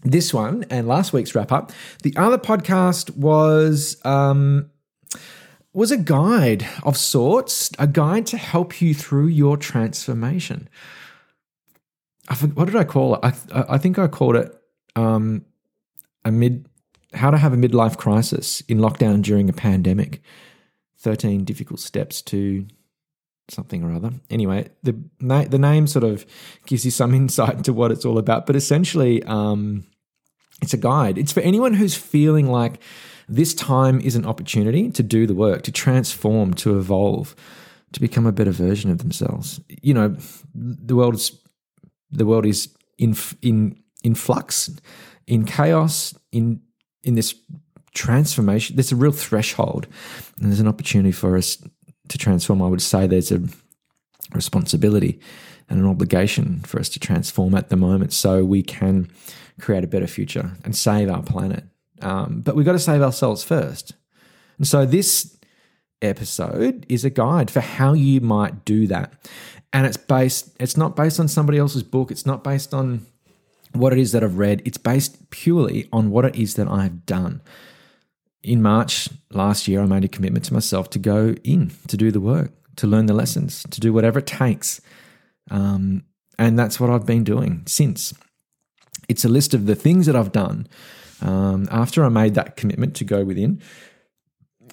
this 0.03 0.33
one 0.33 0.65
and 0.71 0.89
last 0.89 1.13
week's 1.13 1.35
wrap 1.35 1.53
up. 1.53 1.73
The 2.03 2.15
other 2.17 2.39
podcast 2.39 3.17
was 3.17 3.97
um, 4.05 4.71
was 5.73 5.91
a 5.91 5.97
guide 5.97 6.67
of 6.83 6.97
sorts, 6.97 7.71
a 7.79 7.87
guide 7.87 8.27
to 8.27 8.37
help 8.37 8.81
you 8.81 8.95
through 8.95 9.29
your 9.29 9.57
transformation. 9.57 10.69
I 12.29 12.35
forget, 12.35 12.57
what 12.57 12.67
did 12.67 12.77
I 12.77 12.85
call 12.85 13.17
it? 13.17 13.21
I, 13.23 13.35
I 13.71 13.79
think 13.79 13.99
I 13.99 14.07
called 14.07 14.37
it 14.37 14.55
um, 14.97 15.45
a 16.25 16.33
mid 16.33 16.67
how 17.13 17.31
to 17.31 17.39
have 17.39 17.53
a 17.53 17.57
midlife 17.57 17.97
crisis 17.97 18.61
in 18.63 18.79
lockdown 18.79 19.21
during 19.23 19.49
a 19.49 19.53
pandemic. 19.53 20.23
Thirteen 20.97 21.45
difficult 21.45 21.81
steps 21.81 22.23
to 22.23 22.67
something 23.51 23.83
or 23.83 23.93
other. 23.93 24.13
Anyway, 24.31 24.69
the 24.83 24.97
the 25.21 25.59
name 25.59 25.87
sort 25.87 26.05
of 26.05 26.25
gives 26.67 26.85
you 26.85 26.91
some 26.91 27.15
insight 27.23 27.57
into 27.57 27.73
what 27.73 27.91
it's 27.91 28.05
all 28.05 28.19
about. 28.19 28.47
But 28.47 28.57
essentially, 28.57 29.23
um, 29.25 29.85
it's 30.63 30.75
a 30.75 30.79
guide. 30.79 31.19
It's 31.19 31.33
for 31.33 31.41
anyone 31.41 31.75
who's 31.75 31.95
feeling 31.95 32.47
like 32.47 32.81
this 33.29 33.55
time 33.55 34.01
is 34.01 34.17
an 34.17 34.27
opportunity 34.27 34.91
to 34.91 35.03
do 35.03 35.27
the 35.27 35.35
work, 35.35 35.63
to 35.63 35.73
transform, 35.73 36.55
to 36.55 36.79
evolve, 36.79 37.37
to 37.93 38.01
become 38.01 38.27
a 38.27 38.33
better 38.33 38.51
version 38.51 38.91
of 38.91 38.99
themselves. 38.99 39.61
You 39.83 39.95
know, 39.95 40.17
the 40.55 40.97
world 40.97 41.15
is 41.15 41.39
the 42.11 42.27
world 42.27 42.47
is 42.47 42.69
in 42.99 43.15
in 43.43 43.81
in 44.03 44.15
flux, 44.15 44.71
in 45.27 45.45
chaos, 45.45 46.15
in 46.33 46.61
in 47.03 47.15
this 47.15 47.35
transformation, 47.95 48.77
there's 48.77 48.93
a 48.93 48.97
real 48.97 49.13
threshold, 49.13 49.87
and 50.39 50.51
there's 50.51 50.61
an 50.61 50.69
opportunity 50.69 51.13
for 51.13 51.37
us 51.37 51.59
to 52.11 52.19
transform. 52.19 52.61
I 52.63 52.69
would 52.69 52.83
say 52.83 53.07
there's 53.07 53.33
a 53.33 53.43
responsibility 54.35 55.19
and 55.69 55.81
an 55.81 55.87
obligation 55.87 56.61
for 56.61 56.79
us 56.79 56.89
to 56.91 57.01
transform 57.01 57.55
at 57.55 57.69
the 57.71 57.77
moment, 57.77 58.13
so 58.13 58.45
we 58.45 58.63
can 58.63 59.09
create 59.61 59.85
a 59.85 59.89
better 59.89 60.07
future 60.07 60.53
and 60.65 60.77
save 60.77 61.09
our 61.09 61.23
planet. 61.23 61.65
Um, 62.03 62.41
but 62.41 62.55
we've 62.55 62.67
got 62.67 62.73
to 62.73 62.79
save 62.79 63.03
ourselves 63.03 63.45
first. 63.45 63.93
And 64.59 64.67
so 64.67 64.85
this 64.85 65.37
episode 66.03 66.87
is 66.89 67.05
a 67.05 67.11
guide 67.11 67.51
for 67.51 67.61
how 67.61 67.93
you 67.93 68.21
might 68.21 68.65
do 68.65 68.87
that. 68.87 69.13
And 69.73 69.87
it's 69.87 69.97
based, 69.97 70.57
it's 70.59 70.77
not 70.77 70.97
based 70.97 71.21
on 71.21 71.29
somebody 71.29 71.59
else's 71.59 71.83
book. 71.83 72.11
It's 72.11 72.27
not 72.27 72.43
based 72.43 72.75
on 72.75 73.07
what 73.73 73.93
it 73.93 73.99
is 73.99 74.13
that 74.13 74.25
I've 74.25 74.39
read. 74.39 74.63
It's 74.65 74.79
based 74.79 75.31
purely 75.31 75.89
on 75.93 76.11
what 76.11 76.25
it 76.25 76.37
is 76.37 76.55
that 76.55 76.69
I've 76.69 77.07
done. 77.07 77.43
In 78.43 78.63
March 78.63 79.09
last 79.31 79.69
year, 79.69 79.83
I 79.83 79.87
made 79.87 80.05
a 80.05 80.09
commitment 80.09 80.47
to 80.47 80.55
myself 80.55 80.91
to 80.91 80.99
go 80.99 81.35
in, 81.45 81.73
to 81.89 81.97
do 81.97 82.11
the 82.11 82.21
work, 82.21 82.53
to 82.77 82.87
learn 82.87 83.07
the 83.07 83.15
lessons, 83.15 83.65
to 83.71 83.81
do 83.81 83.93
whatever 83.93 84.21
it 84.21 84.27
takes. 84.27 84.81
Um, 85.51 86.05
and 86.39 86.59
that's 86.59 86.81
what 86.81 86.91
I've 86.91 87.07
been 87.07 87.25
doing 87.25 87.63
since. 87.67 88.15
It's 89.09 89.25
a 89.25 89.29
list 89.29 89.53
of 89.53 89.67
the 89.67 89.75
things 89.75 90.07
that 90.07 90.17
I've 90.17 90.33
done 90.33 90.69
um, 91.21 91.69
after 91.71 92.05
I 92.05 92.09
made 92.09 92.35
that 92.35 92.57
commitment 92.57 92.97
to 92.97 93.05
go 93.05 93.25
within. 93.25 93.61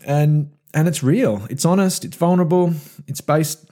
And 0.05 0.51
and 0.73 0.87
it's 0.87 1.03
real. 1.03 1.45
It's 1.49 1.65
honest. 1.65 2.05
It's 2.05 2.17
vulnerable. 2.17 2.73
It's 3.07 3.21
based. 3.21 3.69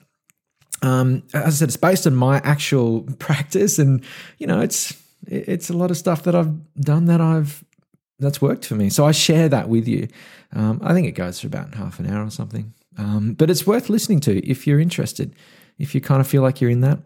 Um, 0.82 1.24
as 1.34 1.46
I 1.46 1.50
said, 1.50 1.68
it's 1.70 1.78
based 1.78 2.08
on 2.08 2.16
my 2.16 2.38
actual 2.40 3.02
practice, 3.20 3.80
and 3.80 4.04
you 4.38 4.48
know, 4.48 4.62
it's 4.62 5.02
it's 5.28 5.70
a 5.70 5.74
lot 5.74 5.92
of 5.92 5.98
stuff 5.98 6.24
that 6.24 6.36
I've 6.36 6.74
done 6.76 7.06
that 7.06 7.22
I've 7.22 7.64
that's 8.20 8.42
worked 8.42 8.66
for 8.66 8.76
me. 8.76 8.90
So 8.90 9.06
I 9.06 9.12
share 9.12 9.50
that 9.50 9.70
with 9.70 9.88
you. 9.88 10.08
Um, 10.54 10.80
I 10.84 10.94
think 10.94 11.08
it 11.08 11.12
goes 11.12 11.40
for 11.40 11.48
about 11.48 11.76
half 11.76 12.00
an 12.00 12.10
hour 12.10 12.26
or 12.26 12.30
something, 12.30 12.74
um, 12.98 13.34
but 13.34 13.50
it's 13.50 13.68
worth 13.68 13.90
listening 13.90 14.22
to 14.22 14.46
if 14.50 14.66
you're 14.66 14.80
interested. 14.80 15.36
If 15.78 15.94
you 15.94 16.02
kind 16.02 16.22
of 16.22 16.28
feel 16.28 16.42
like 16.42 16.62
you're 16.62 16.70
in 16.70 16.82
that 16.82 17.00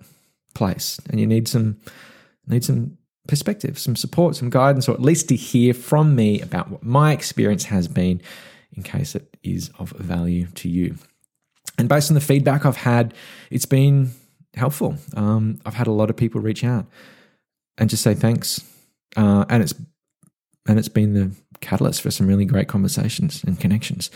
place 0.53 0.99
and 1.09 1.19
you 1.19 1.25
need 1.25 1.47
some 1.47 1.77
need 2.47 2.63
some 2.63 2.97
perspective, 3.27 3.77
some 3.77 3.95
support, 3.95 4.35
some 4.35 4.49
guidance, 4.49 4.87
or 4.87 4.93
at 4.93 5.01
least 5.01 5.29
to 5.29 5.35
hear 5.35 5.73
from 5.73 6.15
me 6.15 6.41
about 6.41 6.69
what 6.69 6.83
my 6.83 7.11
experience 7.11 7.65
has 7.65 7.87
been 7.87 8.21
in 8.75 8.83
case 8.83 9.15
it 9.15 9.37
is 9.43 9.71
of 9.79 9.89
value 9.91 10.47
to 10.55 10.69
you. 10.69 10.95
And 11.77 11.87
based 11.87 12.11
on 12.11 12.15
the 12.15 12.21
feedback 12.21 12.65
I've 12.65 12.77
had, 12.77 13.13
it's 13.49 13.65
been 13.65 14.11
helpful. 14.55 14.97
Um, 15.15 15.59
I've 15.65 15.75
had 15.75 15.87
a 15.87 15.91
lot 15.91 16.09
of 16.09 16.17
people 16.17 16.41
reach 16.41 16.63
out 16.63 16.85
and 17.77 17.89
just 17.89 18.03
say 18.03 18.13
thanks, 18.13 18.63
uh, 19.15 19.45
and 19.49 19.63
it's 19.63 19.73
and 20.67 20.77
it's 20.77 20.89
been 20.89 21.13
the 21.13 21.31
catalyst 21.61 22.01
for 22.01 22.11
some 22.11 22.27
really 22.27 22.45
great 22.45 22.67
conversations 22.67 23.43
and 23.43 23.59
connections. 23.59 24.09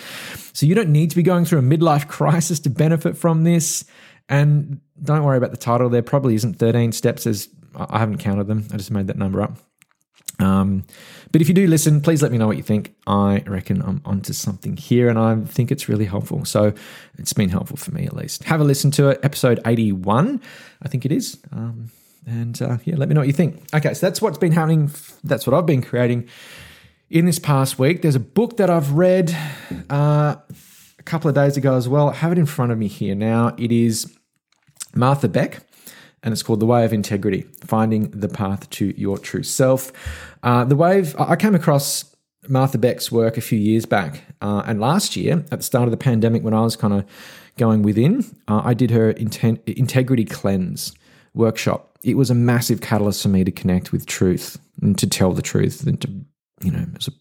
So 0.54 0.66
you 0.66 0.76
don't 0.76 0.90
need 0.90 1.10
to 1.10 1.16
be 1.16 1.24
going 1.24 1.46
through 1.46 1.60
a 1.60 1.64
midlife 1.64 2.08
crisis 2.08 2.60
to 2.62 2.70
benefit 2.70 3.18
from 3.18 3.44
this. 3.44 3.86
And 4.30 4.80
don't 5.02 5.24
worry 5.24 5.38
about 5.38 5.52
the 5.52 5.58
title. 5.58 5.90
There 5.90 6.02
probably 6.02 6.36
isn't 6.36 6.56
13 6.56 6.92
steps 6.92 7.28
as 7.28 7.50
I 7.76 8.00
haven't 8.00 8.20
counted 8.20 8.48
them. 8.48 8.68
I 8.72 8.78
just 8.78 8.92
made 8.92 9.08
that 9.08 9.18
number 9.18 9.42
up. 9.42 9.58
Um, 10.40 10.86
but 11.32 11.42
if 11.42 11.48
you 11.48 11.54
do 11.54 11.68
listen, 11.68 12.02
please 12.02 12.22
let 12.22 12.32
me 12.32 12.38
know 12.38 12.48
what 12.48 12.58
you 12.58 12.64
think. 12.64 12.96
I 13.06 13.44
reckon 13.46 13.82
I'm 13.82 14.02
onto 14.06 14.34
something 14.34 14.78
here 14.78 15.10
and 15.10 15.20
I 15.20 15.36
think 15.42 15.72
it's 15.72 15.88
really 15.88 16.06
helpful. 16.06 16.46
So 16.46 16.74
it's 17.18 17.34
been 17.34 17.50
helpful 17.50 17.78
for 17.78 17.92
me 17.92 18.06
at 18.06 18.16
least. 18.16 18.44
Have 18.46 18.62
a 18.62 18.64
listen 18.64 18.92
to 18.92 19.10
it, 19.10 19.20
episode 19.24 19.60
81, 19.66 20.42
I 20.82 20.88
think 20.88 21.06
it 21.06 21.12
is. 21.12 21.40
Um, 21.52 21.92
and 22.26 22.62
uh, 22.62 22.78
yeah, 22.86 22.96
let 22.96 23.10
me 23.10 23.16
know 23.16 23.22
what 23.22 23.28
you 23.28 23.34
think. 23.34 23.64
Okay, 23.74 23.94
so 23.94 24.06
that's 24.06 24.22
what's 24.22 24.38
been 24.38 24.52
happening. 24.52 24.92
That's 25.24 25.46
what 25.46 25.54
I've 25.54 25.66
been 25.66 25.82
creating 25.82 26.30
in 27.10 27.26
this 27.26 27.40
past 27.40 27.78
week. 27.78 28.02
There's 28.02 28.16
a 28.16 28.20
book 28.20 28.58
that 28.58 28.70
I've 28.70 28.92
read 28.92 29.36
uh, 29.90 30.36
a 30.98 31.04
couple 31.04 31.30
of 31.30 31.36
days 31.36 31.58
ago 31.58 31.76
as 31.76 31.88
well. 31.88 32.10
I 32.10 32.14
have 32.14 32.32
it 32.32 32.38
in 32.38 32.46
front 32.46 32.72
of 32.72 32.78
me 32.78 32.88
here 32.88 33.16
now. 33.16 33.56
It 33.58 33.72
is 33.72 34.18
Martha 34.96 35.28
Beck 35.28 35.62
and 36.24 36.32
it's 36.32 36.42
called 36.42 36.60
The 36.60 36.66
Way 36.66 36.86
of 36.86 36.94
Integrity 36.94 37.46
Finding 37.66 38.10
the 38.12 38.30
Path 38.30 38.70
to 38.72 38.94
Your 39.00 39.18
True 39.18 39.44
Self. 39.44 39.92
Uh, 40.42 40.64
the 40.64 40.76
Wave, 40.76 41.16
I 41.20 41.36
came 41.36 41.54
across 41.54 42.16
Martha 42.48 42.78
Beck's 42.78 43.12
work 43.12 43.38
a 43.38 43.42
few 43.42 43.60
years 43.60 43.86
back. 43.86 44.24
Uh, 44.42 44.64
and 44.66 44.80
last 44.80 45.16
year, 45.16 45.46
at 45.52 45.60
the 45.60 45.64
start 45.64 45.86
of 45.86 45.92
the 45.92 45.98
pandemic, 45.98 46.44
when 46.44 46.54
I 46.54 46.62
was 46.62 46.76
kind 46.76 46.94
of 46.94 47.06
going 47.58 47.84
within, 47.84 48.26
uh, 48.48 48.62
I 48.64 48.74
did 48.74 48.92
her 48.92 49.14
inten- 49.14 49.62
Integrity 49.78 50.26
Cleanse 50.26 50.94
workshop. 51.34 51.98
It 52.04 52.16
was 52.16 52.30
a 52.30 52.36
massive 52.36 52.82
catalyst 52.82 53.24
for 53.24 53.30
me 53.30 53.44
to 53.44 53.52
connect 53.52 53.92
with 53.92 54.06
truth 54.06 54.60
and 54.82 54.98
to 54.98 55.08
tell 55.08 55.32
the 55.32 55.42
truth 55.42 55.86
and 55.86 56.00
to, 56.02 56.10
you 56.62 56.72
know, 56.72 56.80
it 56.80 56.94
was 56.94 57.08
a, 57.08 57.12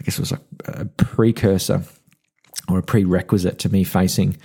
I 0.00 0.02
guess 0.04 0.18
it 0.18 0.20
was 0.20 0.32
like 0.32 0.40
a 0.66 0.84
precursor 0.84 1.84
or 2.68 2.78
a 2.78 2.82
prerequisite 2.82 3.58
to 3.60 3.68
me 3.68 3.84
facing 3.84 4.36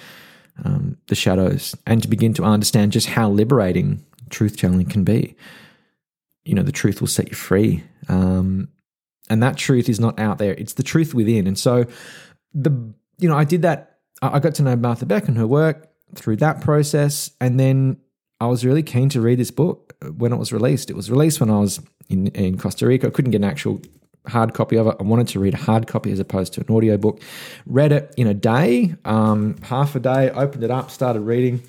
um, 0.63 0.97
the 1.07 1.15
shadows 1.15 1.75
and 1.87 2.01
to 2.03 2.07
begin 2.07 2.33
to 2.35 2.43
understand 2.43 2.91
just 2.91 3.07
how 3.07 3.29
liberating 3.29 4.05
truth 4.29 4.57
telling 4.57 4.85
can 4.85 5.03
be. 5.03 5.35
You 6.45 6.55
know, 6.55 6.63
the 6.63 6.71
truth 6.71 7.01
will 7.01 7.07
set 7.07 7.29
you 7.29 7.35
free. 7.35 7.83
Um, 8.09 8.69
and 9.29 9.41
that 9.41 9.57
truth 9.57 9.89
is 9.89 9.99
not 9.99 10.19
out 10.19 10.37
there, 10.37 10.53
it's 10.53 10.73
the 10.73 10.83
truth 10.83 11.13
within. 11.13 11.47
And 11.47 11.57
so, 11.57 11.85
the 12.53 12.93
you 13.17 13.29
know, 13.29 13.37
I 13.37 13.45
did 13.45 13.61
that. 13.61 13.97
I 14.21 14.39
got 14.39 14.55
to 14.55 14.63
know 14.63 14.75
Martha 14.75 15.05
Beck 15.05 15.27
and 15.27 15.37
her 15.37 15.47
work 15.47 15.89
through 16.15 16.37
that 16.37 16.61
process. 16.61 17.31
And 17.39 17.59
then 17.59 17.97
I 18.43 18.47
was 18.47 18.65
really 18.65 18.83
keen 18.83 19.07
to 19.09 19.21
read 19.21 19.39
this 19.39 19.51
book 19.51 19.95
when 20.17 20.33
it 20.33 20.35
was 20.35 20.51
released. 20.51 20.89
It 20.89 20.97
was 20.97 21.09
released 21.09 21.39
when 21.39 21.49
I 21.49 21.59
was 21.59 21.79
in, 22.09 22.27
in 22.27 22.57
Costa 22.57 22.85
Rica. 22.85 23.07
I 23.07 23.09
couldn't 23.09 23.31
get 23.31 23.37
an 23.37 23.45
actual 23.45 23.81
hard 24.27 24.53
copy 24.53 24.75
of 24.75 24.85
it. 24.87 24.97
I 24.99 25.03
wanted 25.03 25.29
to 25.29 25.39
read 25.39 25.53
a 25.53 25.57
hard 25.57 25.87
copy 25.87 26.11
as 26.11 26.19
opposed 26.19 26.51
to 26.53 26.61
an 26.67 26.75
audio 26.75 26.97
book. 26.97 27.21
Read 27.65 27.93
it 27.93 28.13
in 28.17 28.27
a 28.27 28.33
day, 28.33 28.95
um, 29.05 29.55
half 29.63 29.95
a 29.95 29.99
day, 30.01 30.29
opened 30.31 30.61
it 30.61 30.71
up, 30.71 30.91
started 30.91 31.21
reading, 31.21 31.61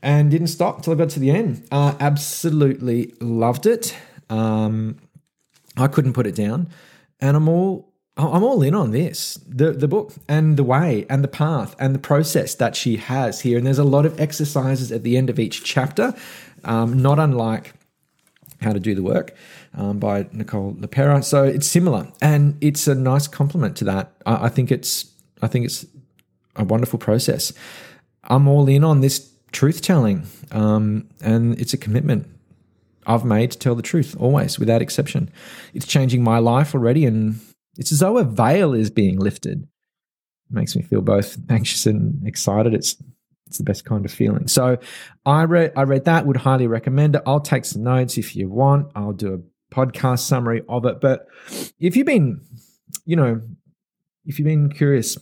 and 0.00 0.30
didn't 0.30 0.46
stop 0.46 0.76
until 0.76 0.92
I 0.92 0.96
got 0.96 1.10
to 1.10 1.18
the 1.18 1.32
end. 1.32 1.66
Uh, 1.72 1.96
absolutely 1.98 3.14
loved 3.20 3.66
it. 3.66 3.96
Um, 4.30 4.98
I 5.76 5.88
couldn't 5.88 6.12
put 6.12 6.28
it 6.28 6.36
down. 6.36 6.68
And 7.18 7.36
I'm 7.36 7.48
all 7.48 7.91
I'm 8.16 8.44
all 8.44 8.62
in 8.62 8.74
on 8.74 8.90
this 8.90 9.34
the 9.48 9.72
the 9.72 9.88
book 9.88 10.12
and 10.28 10.56
the 10.56 10.64
way 10.64 11.06
and 11.08 11.24
the 11.24 11.28
path 11.28 11.74
and 11.78 11.94
the 11.94 11.98
process 11.98 12.54
that 12.56 12.76
she 12.76 12.96
has 12.96 13.40
here. 13.40 13.56
And 13.56 13.66
there's 13.66 13.78
a 13.78 13.84
lot 13.84 14.04
of 14.04 14.20
exercises 14.20 14.92
at 14.92 15.02
the 15.02 15.16
end 15.16 15.30
of 15.30 15.38
each 15.38 15.64
chapter, 15.64 16.14
um, 16.64 16.98
not 17.00 17.18
unlike 17.18 17.72
how 18.60 18.72
to 18.72 18.80
Do 18.80 18.94
the 18.94 19.02
Work 19.02 19.34
um, 19.74 19.98
by 19.98 20.26
Nicole 20.32 20.74
LePera. 20.74 21.24
So 21.24 21.44
it's 21.44 21.66
similar, 21.66 22.08
and 22.20 22.56
it's 22.60 22.86
a 22.86 22.94
nice 22.94 23.26
complement 23.26 23.76
to 23.78 23.84
that. 23.84 24.12
I, 24.26 24.46
I 24.46 24.48
think 24.50 24.70
it's 24.70 25.10
I 25.40 25.48
think 25.48 25.64
it's 25.64 25.86
a 26.56 26.64
wonderful 26.64 26.98
process. 26.98 27.52
I'm 28.24 28.46
all 28.46 28.68
in 28.68 28.84
on 28.84 29.00
this 29.00 29.32
truth 29.52 29.80
telling, 29.80 30.26
um, 30.50 31.08
and 31.22 31.58
it's 31.58 31.72
a 31.72 31.78
commitment 31.78 32.28
I've 33.06 33.24
made 33.24 33.52
to 33.52 33.58
tell 33.58 33.74
the 33.74 33.82
truth 33.82 34.14
always, 34.18 34.58
without 34.58 34.82
exception. 34.82 35.30
It's 35.72 35.86
changing 35.86 36.22
my 36.22 36.38
life 36.38 36.74
already, 36.74 37.06
and 37.06 37.40
it's 37.76 37.92
as 37.92 38.00
though 38.00 38.18
a 38.18 38.24
veil 38.24 38.74
is 38.74 38.90
being 38.90 39.18
lifted. 39.18 39.62
It 39.62 40.54
makes 40.54 40.76
me 40.76 40.82
feel 40.82 41.02
both 41.02 41.36
anxious 41.48 41.86
and 41.86 42.26
excited. 42.26 42.74
It's 42.74 42.96
it's 43.46 43.58
the 43.58 43.64
best 43.64 43.84
kind 43.84 44.04
of 44.06 44.10
feeling. 44.10 44.48
So 44.48 44.78
I 45.26 45.44
read 45.44 45.72
I 45.76 45.82
read 45.82 46.06
that, 46.06 46.26
would 46.26 46.38
highly 46.38 46.66
recommend 46.66 47.16
it. 47.16 47.22
I'll 47.26 47.40
take 47.40 47.64
some 47.64 47.82
notes 47.82 48.16
if 48.16 48.34
you 48.34 48.48
want. 48.48 48.90
I'll 48.94 49.12
do 49.12 49.34
a 49.34 49.74
podcast 49.74 50.20
summary 50.20 50.62
of 50.68 50.84
it. 50.86 51.00
But 51.00 51.26
if 51.78 51.96
you've 51.96 52.06
been, 52.06 52.40
you 53.04 53.16
know, 53.16 53.40
if 54.24 54.38
you've 54.38 54.46
been 54.46 54.70
curious 54.70 55.18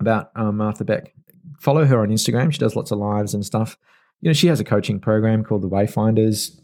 about 0.00 0.30
um, 0.34 0.56
Martha 0.56 0.84
Beck, 0.84 1.14
follow 1.60 1.84
her 1.84 2.00
on 2.00 2.08
Instagram. 2.08 2.52
She 2.52 2.58
does 2.58 2.74
lots 2.74 2.90
of 2.90 2.98
lives 2.98 3.34
and 3.34 3.44
stuff. 3.44 3.76
You 4.20 4.30
know, 4.30 4.34
she 4.34 4.46
has 4.48 4.60
a 4.60 4.64
coaching 4.64 4.98
program 4.98 5.44
called 5.44 5.62
the 5.62 5.68
Wayfinders 5.68 6.58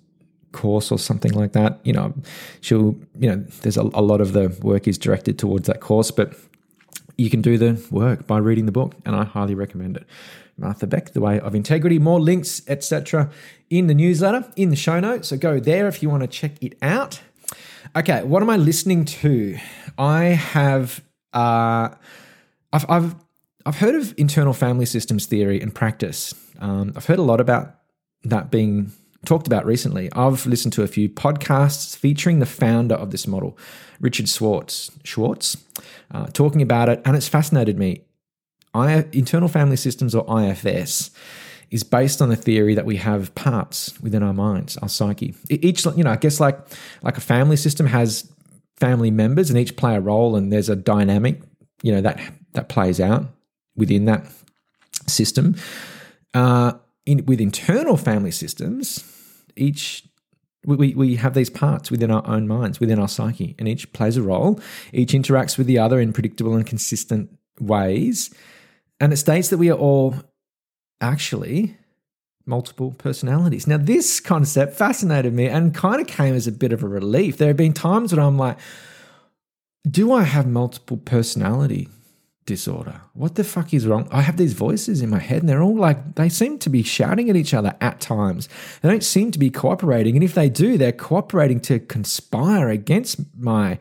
course 0.52 0.90
or 0.90 0.98
something 0.98 1.32
like 1.32 1.52
that. 1.52 1.80
You 1.84 1.92
know, 1.92 2.14
she'll, 2.60 2.96
you 3.18 3.28
know, 3.28 3.44
there's 3.62 3.76
a, 3.76 3.82
a 3.82 4.02
lot 4.02 4.20
of 4.20 4.32
the 4.32 4.48
work 4.62 4.88
is 4.88 4.98
directed 4.98 5.38
towards 5.38 5.66
that 5.66 5.80
course, 5.80 6.10
but 6.10 6.34
you 7.16 7.30
can 7.30 7.42
do 7.42 7.58
the 7.58 7.82
work 7.90 8.26
by 8.26 8.38
reading 8.38 8.66
the 8.66 8.72
book, 8.72 8.94
and 9.04 9.14
I 9.14 9.24
highly 9.24 9.54
recommend 9.54 9.96
it. 9.96 10.06
Martha 10.56 10.86
Beck, 10.86 11.12
The 11.12 11.20
Way 11.20 11.40
of 11.40 11.54
Integrity. 11.54 11.98
More 11.98 12.20
links, 12.20 12.62
etc., 12.68 13.30
in 13.70 13.86
the 13.86 13.94
newsletter, 13.94 14.44
in 14.56 14.70
the 14.70 14.76
show 14.76 15.00
notes. 15.00 15.28
So 15.28 15.36
go 15.36 15.58
there 15.58 15.88
if 15.88 16.02
you 16.02 16.10
want 16.10 16.22
to 16.22 16.26
check 16.26 16.62
it 16.62 16.76
out. 16.82 17.20
Okay, 17.96 18.22
what 18.24 18.42
am 18.42 18.50
I 18.50 18.56
listening 18.56 19.04
to? 19.06 19.58
I 19.98 20.24
have, 20.24 21.02
uh, 21.32 21.90
I've, 22.72 22.88
I've, 22.88 23.14
I've 23.66 23.76
heard 23.76 23.94
of 23.94 24.14
internal 24.16 24.52
family 24.52 24.86
systems 24.86 25.26
theory 25.26 25.60
and 25.60 25.74
practice. 25.74 26.34
Um, 26.58 26.92
I've 26.94 27.06
heard 27.06 27.18
a 27.18 27.22
lot 27.22 27.40
about 27.40 27.76
that 28.24 28.50
being 28.50 28.92
talked 29.24 29.46
about 29.46 29.66
recently. 29.66 30.10
I've 30.12 30.46
listened 30.46 30.72
to 30.74 30.82
a 30.82 30.86
few 30.86 31.08
podcasts 31.08 31.96
featuring 31.96 32.38
the 32.38 32.46
founder 32.46 32.94
of 32.94 33.10
this 33.10 33.26
model, 33.26 33.58
Richard 34.00 34.28
Schwartz, 34.28 34.90
Schwartz, 35.04 35.56
uh, 36.10 36.26
talking 36.26 36.62
about 36.62 36.88
it, 36.88 37.02
and 37.04 37.16
it's 37.16 37.28
fascinated 37.28 37.78
me. 37.78 38.02
I, 38.72 39.06
internal 39.12 39.48
family 39.48 39.76
systems 39.76 40.14
or 40.14 40.24
IFS 40.40 41.10
is 41.70 41.82
based 41.82 42.20
on 42.20 42.28
the 42.28 42.36
theory 42.36 42.74
that 42.74 42.84
we 42.84 42.96
have 42.96 43.34
parts 43.34 43.98
within 44.00 44.22
our 44.22 44.32
minds, 44.32 44.76
our 44.78 44.88
psyche. 44.88 45.34
Each, 45.48 45.84
you 45.84 46.04
know, 46.04 46.10
I 46.10 46.16
guess 46.16 46.40
like 46.40 46.58
like 47.02 47.16
a 47.16 47.20
family 47.20 47.56
system 47.56 47.86
has 47.86 48.30
family 48.76 49.10
members 49.10 49.50
and 49.50 49.58
each 49.58 49.76
play 49.76 49.94
a 49.94 50.00
role 50.00 50.36
and 50.36 50.52
there's 50.52 50.68
a 50.68 50.76
dynamic, 50.76 51.42
you 51.82 51.92
know, 51.92 52.00
that 52.00 52.20
that 52.52 52.68
plays 52.68 53.00
out 53.00 53.26
within 53.76 54.06
that 54.06 54.26
system. 55.06 55.56
Uh, 56.34 56.72
in, 57.06 57.24
with 57.26 57.40
internal 57.40 57.96
family 57.96 58.30
systems, 58.30 59.04
each 59.56 60.04
we, 60.64 60.94
we 60.94 61.16
have 61.16 61.34
these 61.34 61.50
parts 61.50 61.90
within 61.90 62.10
our 62.10 62.26
own 62.26 62.46
minds, 62.46 62.80
within 62.80 62.98
our 62.98 63.08
psyche, 63.08 63.54
and 63.58 63.66
each 63.66 63.90
plays 63.92 64.16
a 64.16 64.22
role. 64.22 64.60
Each 64.92 65.12
interacts 65.12 65.56
with 65.56 65.66
the 65.66 65.78
other 65.78 66.00
in 66.00 66.12
predictable 66.12 66.54
and 66.54 66.66
consistent 66.66 67.30
ways. 67.58 68.32
And 69.00 69.12
it 69.12 69.16
states 69.16 69.48
that 69.48 69.58
we 69.58 69.70
are 69.70 69.78
all 69.78 70.16
actually 71.00 71.76
multiple 72.44 72.92
personalities. 72.92 73.66
Now, 73.66 73.78
this 73.78 74.20
concept 74.20 74.74
fascinated 74.74 75.32
me 75.32 75.46
and 75.46 75.74
kind 75.74 76.00
of 76.00 76.06
came 76.06 76.34
as 76.34 76.46
a 76.46 76.52
bit 76.52 76.72
of 76.72 76.82
a 76.82 76.88
relief. 76.88 77.38
There 77.38 77.48
have 77.48 77.56
been 77.56 77.72
times 77.72 78.12
when 78.12 78.22
I'm 78.22 78.36
like, 78.36 78.58
do 79.90 80.12
I 80.12 80.24
have 80.24 80.46
multiple 80.46 80.98
personality 80.98 81.88
disorder? 82.50 83.00
What 83.14 83.36
the 83.36 83.44
fuck 83.44 83.72
is 83.72 83.86
wrong? 83.86 84.08
I 84.10 84.22
have 84.22 84.36
these 84.36 84.54
voices 84.54 85.00
in 85.02 85.08
my 85.08 85.20
head 85.20 85.40
and 85.40 85.48
they're 85.48 85.62
all 85.62 85.76
like, 85.76 86.16
they 86.16 86.28
seem 86.28 86.58
to 86.58 86.68
be 86.68 86.82
shouting 86.82 87.30
at 87.30 87.36
each 87.36 87.54
other 87.54 87.76
at 87.80 88.00
times. 88.00 88.48
They 88.82 88.88
don't 88.88 89.04
seem 89.04 89.30
to 89.30 89.38
be 89.38 89.50
cooperating. 89.50 90.16
And 90.16 90.24
if 90.24 90.34
they 90.34 90.48
do, 90.48 90.76
they're 90.76 90.90
cooperating 90.90 91.60
to 91.60 91.78
conspire 91.78 92.68
against 92.68 93.20
my 93.38 93.78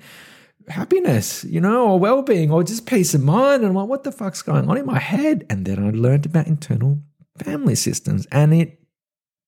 happiness, 0.68 1.44
you 1.46 1.60
know, 1.60 1.88
or 1.90 2.00
well 2.00 2.22
being, 2.22 2.52
or 2.52 2.64
just 2.64 2.86
peace 2.86 3.16
of 3.16 3.24
mind. 3.24 3.64
And 3.64 3.70
I'm 3.70 3.76
like, 3.76 3.90
what 3.90 4.04
the 4.04 4.12
fuck's 4.12 4.44
going 4.44 4.70
on 4.70 4.78
in 4.78 4.86
my 4.86 5.00
head? 5.00 5.48
And 5.50 5.66
then 5.66 5.84
I 5.84 5.90
learned 5.90 6.28
about 6.28 6.46
internal 6.46 7.00
family 7.40 7.76
systems 7.76 8.28
and 8.32 8.54
it 8.54 8.80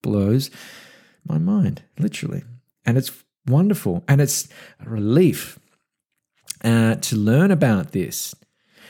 blows 0.01 0.49
my 1.27 1.37
mind, 1.37 1.83
literally. 1.99 2.43
And 2.85 2.97
it's 2.97 3.11
wonderful. 3.45 4.03
And 4.07 4.19
it's 4.19 4.49
a 4.83 4.89
relief 4.89 5.59
uh, 6.63 6.95
to 6.95 7.15
learn 7.15 7.51
about 7.51 7.91
this 7.91 8.33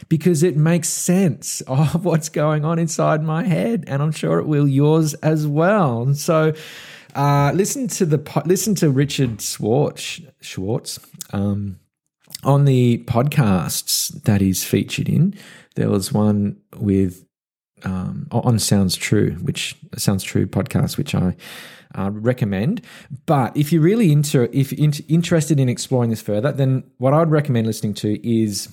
because 0.10 0.44
it 0.44 0.58
makes 0.58 0.90
sense 0.90 1.62
of 1.62 2.06
what's 2.06 2.30
going 2.30 2.66
on 2.66 2.80
inside 2.80 3.24
my 3.24 3.44
head. 3.44 3.84
And 3.88 4.02
I'm 4.02 4.12
sure 4.12 4.40
it 4.40 4.48
will 4.48 4.68
yours 4.68 5.14
as 5.16 5.48
well. 5.48 6.02
And 6.02 6.18
so, 6.18 6.54
uh, 7.16 7.52
listen 7.54 7.88
to 7.90 8.06
the 8.06 8.42
listen 8.46 8.74
to 8.76 8.90
Richard 8.90 9.42
Schwartz, 9.42 10.22
Schwartz 10.40 11.00
um, 11.34 11.80
on 12.44 12.66
the 12.66 13.04
podcasts 13.06 14.10
that 14.24 14.42
he's 14.42 14.64
featured 14.64 15.10
in. 15.10 15.36
There 15.76 15.90
was 15.90 16.14
one 16.14 16.58
with 16.78 17.26
um, 17.84 18.28
on 18.32 18.60
Sounds 18.60 18.96
True, 18.96 19.32
which 19.42 19.76
Sounds 19.98 20.24
True 20.24 20.46
podcast, 20.46 20.98
which 20.98 21.14
I 21.16 21.36
uh, 21.96 22.12
recommend. 22.12 22.82
But 23.26 23.56
if 23.56 23.72
you're 23.72 23.82
really 23.82 24.12
into, 24.12 24.56
if 24.58 24.72
in, 24.74 24.94
interested 25.08 25.60
in 25.60 25.70
exploring 25.70 26.10
this 26.10 26.22
further, 26.22 26.52
then 26.52 26.84
what 26.98 27.14
I 27.14 27.20
would 27.20 27.32
recommend 27.32 27.68
listening 27.68 27.94
to 27.96 28.28
is 28.28 28.70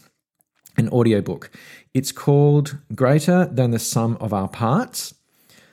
an 0.78 0.88
audiobook. 0.90 1.50
It's 1.92 2.12
called 2.12 2.78
Greater 2.94 3.46
Than 3.46 3.72
the 3.72 3.78
Sum 3.78 4.16
of 4.20 4.32
Our 4.32 4.48
Parts 4.48 5.14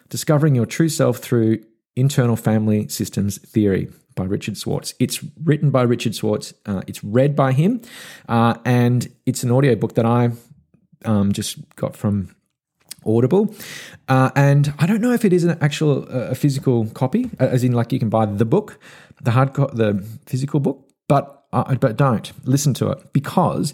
Discovering 0.10 0.56
Your 0.56 0.66
True 0.66 0.90
Self 0.90 1.18
Through 1.18 1.64
Internal 1.96 2.36
Family 2.36 2.88
Systems 2.88 3.38
Theory 3.38 3.90
by 4.16 4.24
Richard 4.24 4.58
Schwartz. 4.58 4.94
It's 5.00 5.24
written 5.44 5.70
by 5.72 5.84
Richard 5.84 6.16
Schwartz, 6.16 6.54
uh, 6.66 6.82
it's 6.88 7.04
read 7.04 7.36
by 7.36 7.52
him, 7.52 7.82
uh, 8.28 8.56
and 8.66 9.08
it's 9.26 9.44
an 9.44 9.52
audiobook 9.52 9.96
that 9.96 10.06
I 10.06 10.32
um, 11.04 11.32
just 11.32 11.58
got 11.76 11.96
from 11.96 12.36
Audible. 13.06 13.54
Uh, 14.08 14.32
and 14.36 14.74
I 14.80 14.88
don't 14.88 15.02
know 15.02 15.12
if 15.12 15.26
it 15.26 15.34
is 15.34 15.44
an 15.44 15.58
actual 15.62 16.04
uh, 16.10 16.32
a 16.32 16.36
physical 16.36 16.88
copy, 16.88 17.30
as 17.40 17.64
in 17.64 17.74
like 17.74 17.92
you 17.92 18.00
can 18.00 18.10
buy 18.10 18.26
the 18.26 18.46
book, 18.46 18.80
the 19.22 19.32
hard 19.32 19.54
co- 19.54 19.70
the 19.72 20.04
physical 20.26 20.60
book, 20.60 20.90
but 21.08 21.46
but 21.52 21.96
don't 21.96 22.32
listen 22.46 22.74
to 22.76 22.90
it 22.90 23.14
because 23.14 23.74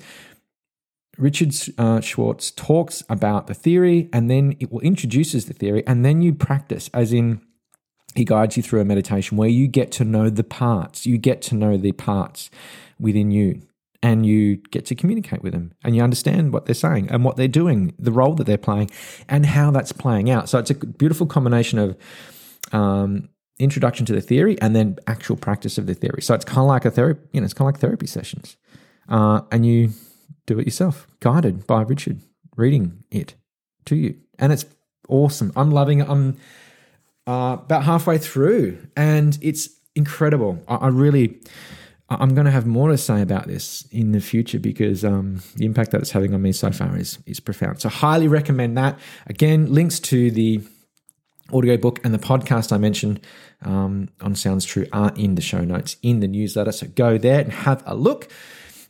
Richard 1.18 1.54
uh, 1.78 2.00
Schwartz 2.02 2.52
talks 2.52 3.04
about 3.10 3.48
the 3.48 3.54
theory, 3.54 4.10
and 4.14 4.30
then 4.30 4.56
it 4.60 4.72
will 4.72 4.82
introduces 4.82 5.46
the 5.46 5.54
theory, 5.54 5.84
and 5.86 6.06
then 6.06 6.22
you 6.22 6.34
practice, 6.34 6.90
as 6.94 7.12
in 7.12 7.42
he 8.16 8.26
guides 8.26 8.58
you 8.58 8.64
through 8.64 8.82
a 8.82 8.86
meditation 8.86 9.38
where 9.38 9.50
you 9.50 9.68
get 9.68 9.92
to 9.94 10.04
know 10.04 10.30
the 10.30 10.44
parts, 10.44 11.06
you 11.06 11.18
get 11.18 11.42
to 11.44 11.56
know 11.56 11.78
the 11.78 11.94
parts 11.94 12.50
within 13.00 13.32
you 13.32 13.62
and 14.04 14.26
you 14.26 14.58
get 14.58 14.86
to 14.88 14.96
communicate 14.96 15.42
with 15.44 15.54
them 15.54 15.74
and 15.84 15.96
you 15.96 16.02
understand 16.02 16.54
what 16.54 16.66
they're 16.66 16.76
saying 16.76 17.10
and 17.10 17.24
what 17.24 17.38
they're 17.38 17.48
doing, 17.48 17.94
the 18.00 18.12
role 18.12 18.34
that 18.34 18.46
they're 18.46 18.58
playing, 18.58 18.90
and 19.30 19.46
how 19.46 19.72
that's 19.72 19.92
playing 19.92 20.30
out. 20.30 20.50
So 20.50 20.58
it's 20.60 20.72
a 20.72 20.76
beautiful 20.76 21.28
combination 21.28 21.80
of 21.80 21.98
um, 22.74 23.30
introduction 23.60 24.06
to 24.08 24.14
the 24.14 24.22
theory 24.22 24.60
and 24.62 24.76
then 24.76 24.98
actual 25.08 25.38
practice 25.38 25.78
of 25.78 25.86
the 25.86 25.94
theory. 25.94 26.22
So 26.22 26.34
it's 26.34 26.46
kind 26.46 26.60
of 26.60 26.68
like 26.68 26.84
a 26.84 26.92
therapy, 26.92 27.22
you 27.32 27.42
know, 27.42 27.46
it's 27.46 27.54
kind 27.54 27.70
of 27.70 27.74
like 27.76 27.80
therapy 27.80 28.08
sessions. 28.08 28.58
Uh, 29.08 29.42
and 29.52 29.66
you 29.66 29.92
do 30.54 30.60
it 30.60 30.66
yourself, 30.66 31.08
guided 31.20 31.66
by 31.68 31.82
Richard, 31.82 32.22
reading 32.56 33.04
it 33.12 33.36
to 33.86 33.96
you. 33.96 34.18
And 34.38 34.52
it's 34.52 34.66
awesome. 35.08 35.52
I'm 35.56 35.72
loving 35.72 36.00
it. 36.00 36.10
I'm 36.10 36.38
uh, 37.28 37.58
about 37.64 37.84
halfway 37.84 38.18
through 38.18 38.78
and 38.96 39.38
it's 39.42 39.70
incredible. 39.96 40.64
I, 40.68 40.76
I 40.76 40.88
really 40.88 41.40
I'm 42.10 42.34
going 42.34 42.46
to 42.46 42.52
have 42.52 42.66
more 42.66 42.90
to 42.90 42.98
say 42.98 43.22
about 43.22 43.48
this 43.48 43.88
in 43.92 44.12
the 44.12 44.20
future 44.20 44.60
because 44.60 45.06
um, 45.06 45.42
the 45.56 45.66
impact 45.66 45.92
that 45.92 46.02
it's 46.02 46.12
having 46.12 46.34
on 46.34 46.42
me 46.42 46.52
so 46.52 46.72
far 46.72 46.98
is 46.98 47.20
is 47.26 47.40
profound. 47.40 47.80
So 47.80 47.88
highly 47.88 48.28
recommend 48.28 48.78
that. 48.78 49.00
Again, 49.28 49.74
links 49.74 50.00
to 50.02 50.30
the 50.30 50.62
audiobook 51.54 52.04
and 52.04 52.14
the 52.14 52.20
podcast 52.20 52.74
I 52.74 52.78
mentioned 52.78 53.22
um, 53.62 54.10
on 54.20 54.36
Sounds 54.36 54.66
True 54.66 54.88
are 54.92 55.14
in 55.16 55.36
the 55.36 55.42
show 55.42 55.62
notes 55.62 55.96
in 56.02 56.20
the 56.20 56.28
newsletter. 56.28 56.72
So 56.74 56.88
go 56.88 57.18
there 57.18 57.40
and 57.40 57.52
have 57.52 57.82
a 57.86 57.96
look. 57.96 58.30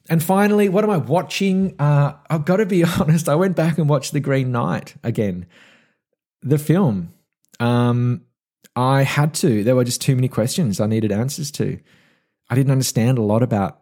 And 0.10 0.22
finally, 0.22 0.70
what 0.70 0.84
am 0.84 0.90
I 0.90 0.98
watching? 0.98 1.76
Uh, 1.80 2.14
I've 2.30 2.46
got 2.46 2.58
to 2.58 2.66
be 2.66 2.84
honest. 3.00 3.30
I 3.30 3.36
went 3.36 3.56
back 3.56 3.78
and 3.78 3.88
watched 3.88 4.14
The 4.14 4.20
Green 4.20 4.52
Knight 4.52 4.96
again, 5.04 5.46
the 6.42 6.58
film. 6.58 7.14
Um, 7.60 8.26
I 8.76 9.04
had 9.04 9.34
to. 9.36 9.64
There 9.64 9.76
were 9.76 9.84
just 9.84 10.02
too 10.02 10.16
many 10.16 10.28
questions 10.28 10.80
I 10.80 10.88
needed 10.88 11.12
answers 11.12 11.52
to. 11.52 11.80
I 12.50 12.56
didn't 12.56 12.72
understand 12.72 13.18
a 13.18 13.22
lot 13.22 13.44
about 13.44 13.82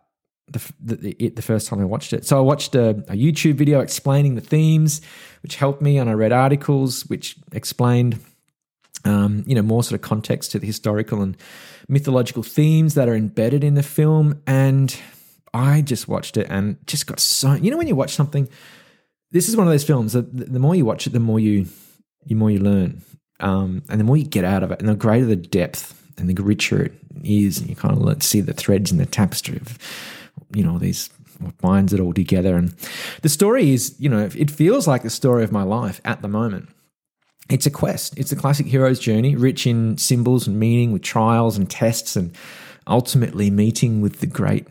the, 0.51 0.73
the, 0.79 1.15
it 1.23 1.35
the 1.35 1.41
first 1.41 1.67
time 1.67 1.79
I 1.79 1.85
watched 1.85 2.13
it. 2.13 2.25
So 2.25 2.37
I 2.37 2.41
watched 2.41 2.75
a, 2.75 2.89
a, 2.89 3.15
YouTube 3.15 3.55
video 3.55 3.79
explaining 3.81 4.35
the 4.35 4.41
themes, 4.41 5.01
which 5.43 5.55
helped 5.55 5.81
me, 5.81 5.97
and 5.97 6.09
I 6.09 6.13
read 6.13 6.31
articles 6.31 7.05
which 7.05 7.35
explained, 7.51 8.19
um, 9.05 9.43
you 9.45 9.55
know, 9.55 9.61
more 9.61 9.83
sort 9.83 9.93
of 9.93 10.01
context 10.01 10.51
to 10.51 10.59
the 10.59 10.67
historical 10.67 11.21
and 11.21 11.37
mythological 11.87 12.43
themes 12.43 12.95
that 12.95 13.07
are 13.07 13.15
embedded 13.15 13.63
in 13.63 13.75
the 13.75 13.83
film. 13.83 14.41
And 14.47 14.95
I 15.53 15.81
just 15.81 16.07
watched 16.07 16.37
it 16.37 16.47
and 16.49 16.77
just 16.87 17.07
got 17.07 17.19
so 17.19 17.53
you 17.53 17.71
know 17.71 17.77
when 17.77 17.87
you 17.87 17.95
watch 17.95 18.13
something. 18.13 18.47
This 19.31 19.47
is 19.47 19.55
one 19.55 19.67
of 19.67 19.71
those 19.71 19.83
films 19.83 20.13
that 20.13 20.35
the 20.35 20.59
more 20.59 20.75
you 20.75 20.85
watch 20.85 21.05
it, 21.05 21.13
the 21.13 21.19
more 21.19 21.39
you, 21.39 21.67
the 22.25 22.33
more 22.33 22.49
you 22.49 22.59
learn, 22.59 23.03
um, 23.39 23.83
and 23.87 23.99
the 23.99 24.03
more 24.03 24.17
you 24.17 24.25
get 24.25 24.43
out 24.43 24.63
of 24.63 24.71
it, 24.71 24.79
and 24.79 24.89
the 24.89 24.95
greater 24.95 25.25
the 25.25 25.35
depth 25.35 25.95
and 26.17 26.29
the 26.29 26.41
richer 26.41 26.83
it 26.83 26.93
is, 27.23 27.59
and 27.59 27.69
you 27.69 27.75
kind 27.75 27.95
of 27.95 28.01
let 28.01 28.23
see 28.23 28.41
the 28.41 28.53
threads 28.53 28.91
in 28.91 28.97
the 28.97 29.05
tapestry 29.05 29.57
of, 29.57 29.77
you 30.53 30.63
know, 30.63 30.79
these 30.79 31.09
what 31.39 31.57
binds 31.59 31.93
it 31.93 31.99
all 31.99 32.13
together. 32.13 32.55
And 32.57 32.73
the 33.21 33.29
story 33.29 33.71
is, 33.71 33.95
you 33.99 34.09
know, 34.09 34.29
it 34.35 34.51
feels 34.51 34.87
like 34.87 35.03
the 35.03 35.09
story 35.09 35.43
of 35.43 35.51
my 35.51 35.63
life 35.63 36.01
at 36.03 36.21
the 36.21 36.27
moment. 36.27 36.69
It's 37.49 37.65
a 37.65 37.71
quest. 37.71 38.17
It's 38.17 38.31
a 38.31 38.35
classic 38.35 38.67
hero's 38.67 38.99
journey, 38.99 39.35
rich 39.35 39.65
in 39.65 39.97
symbols 39.97 40.47
and 40.47 40.59
meaning, 40.59 40.91
with 40.91 41.01
trials 41.01 41.57
and 41.57 41.69
tests, 41.69 42.15
and 42.15 42.35
ultimately 42.87 43.49
meeting 43.49 44.01
with 44.01 44.19
the 44.19 44.27
great 44.27 44.67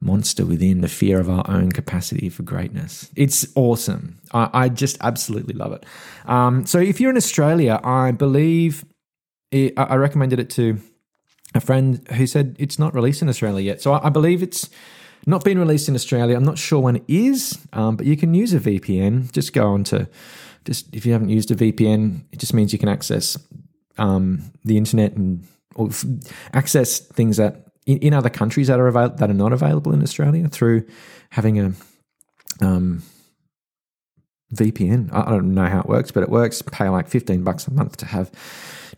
monster 0.00 0.46
within 0.46 0.80
the 0.80 0.88
fear 0.88 1.20
of 1.20 1.28
our 1.28 1.44
own 1.48 1.70
capacity 1.72 2.28
for 2.28 2.42
greatness. 2.42 3.10
It's 3.16 3.46
awesome. 3.54 4.18
I, 4.32 4.50
I 4.52 4.68
just 4.68 4.96
absolutely 5.00 5.54
love 5.54 5.72
it. 5.72 5.84
Um, 6.26 6.64
so, 6.66 6.78
if 6.78 7.00
you're 7.00 7.10
in 7.10 7.16
Australia, 7.16 7.80
I 7.84 8.12
believe 8.12 8.84
it, 9.50 9.74
I 9.76 9.96
recommended 9.96 10.38
it 10.38 10.50
to 10.50 10.80
a 11.54 11.60
friend 11.60 12.06
who 12.12 12.26
said 12.26 12.56
it's 12.58 12.78
not 12.78 12.94
released 12.94 13.22
in 13.22 13.28
Australia 13.28 13.64
yet. 13.64 13.82
So 13.82 13.92
I, 13.92 14.06
I 14.06 14.10
believe 14.10 14.42
it's 14.42 14.68
not 15.26 15.44
been 15.44 15.58
released 15.58 15.88
in 15.88 15.94
Australia. 15.94 16.36
I'm 16.36 16.44
not 16.44 16.58
sure 16.58 16.80
when 16.80 16.96
it 16.96 17.04
is, 17.08 17.58
um, 17.72 17.96
but 17.96 18.06
you 18.06 18.16
can 18.16 18.34
use 18.34 18.54
a 18.54 18.60
VPN. 18.60 19.30
Just 19.32 19.52
go 19.52 19.66
on 19.66 19.84
to 19.84 20.08
just 20.64 20.94
if 20.94 21.04
you 21.04 21.12
haven't 21.12 21.30
used 21.30 21.50
a 21.50 21.56
VPN, 21.56 22.22
it 22.32 22.38
just 22.38 22.54
means 22.54 22.72
you 22.72 22.78
can 22.78 22.88
access 22.88 23.36
um, 23.98 24.52
the 24.64 24.76
internet 24.76 25.14
and 25.14 25.46
or 25.74 25.90
access 26.52 26.98
things 26.98 27.36
that 27.36 27.66
in, 27.90 27.98
in, 27.98 28.14
other 28.14 28.30
countries 28.30 28.68
that 28.68 28.80
are 28.80 28.86
avail- 28.86 29.10
that 29.16 29.30
are 29.30 29.34
not 29.34 29.52
available 29.52 29.92
in 29.92 30.02
Australia 30.02 30.48
through 30.48 30.86
having 31.30 31.58
a 31.60 31.72
um, 32.60 33.02
VPN. 34.54 35.12
I, 35.12 35.30
don't 35.30 35.54
know 35.54 35.66
how 35.66 35.80
it 35.80 35.86
works, 35.86 36.10
but 36.10 36.22
it 36.22 36.28
works. 36.28 36.62
Pay 36.62 36.88
like 36.88 37.08
15 37.08 37.42
bucks 37.42 37.66
a 37.66 37.72
month 37.72 37.96
to 37.98 38.06
have 38.06 38.30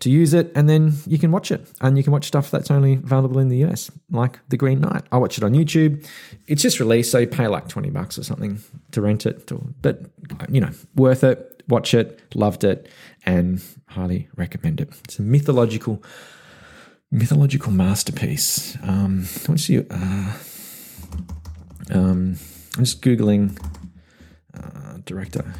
to 0.01 0.11
use 0.11 0.35
it, 0.35 0.51
and 0.55 0.69
then 0.69 0.95
you 1.07 1.19
can 1.19 1.31
watch 1.31 1.53
it. 1.53 1.67
And 1.81 1.97
you 1.97 2.03
can 2.03 2.13
watch 2.13 2.27
stuff 2.27 2.51
that's 2.51 2.71
only 2.71 2.95
available 2.95 3.39
in 3.39 3.49
the 3.49 3.65
US, 3.65 3.91
like 4.11 4.39
The 4.49 4.57
Green 4.57 4.81
Knight. 4.81 5.03
I 5.13 5.19
watch 5.19 5.39
it 5.39 5.45
on 5.45 5.53
YouTube. 5.53 6.07
It's 6.47 6.63
just 6.63 6.81
released, 6.81 7.11
so 7.11 7.19
you 7.19 7.27
pay 7.27 7.49
like 7.49 7.69
20 7.69 7.91
bucks 7.91 8.19
or 8.19 8.25
something 8.25 8.61
to 8.93 9.01
rent 9.01 9.27
it. 9.27 9.51
But, 9.81 10.11
you 10.49 10.61
know, 10.61 10.71
worth 10.97 11.23
it. 11.23 11.63
Watch 11.69 11.95
it. 11.95 12.21
Loved 12.35 12.65
it. 12.65 12.89
And 13.25 13.63
highly 13.89 14.29
recommend 14.37 14.81
it. 14.81 14.89
It's 15.05 15.19
a 15.19 15.23
mythological, 15.23 16.03
mythological 17.13 17.71
masterpiece. 17.71 18.77
Um, 18.83 19.27
what's 19.47 19.69
you? 19.69 19.87
Uh, 19.91 20.33
Um, 21.91 22.39
I'm 22.79 22.85
just 22.85 23.03
googling 23.03 23.59
uh, 24.55 24.99
director. 25.05 25.53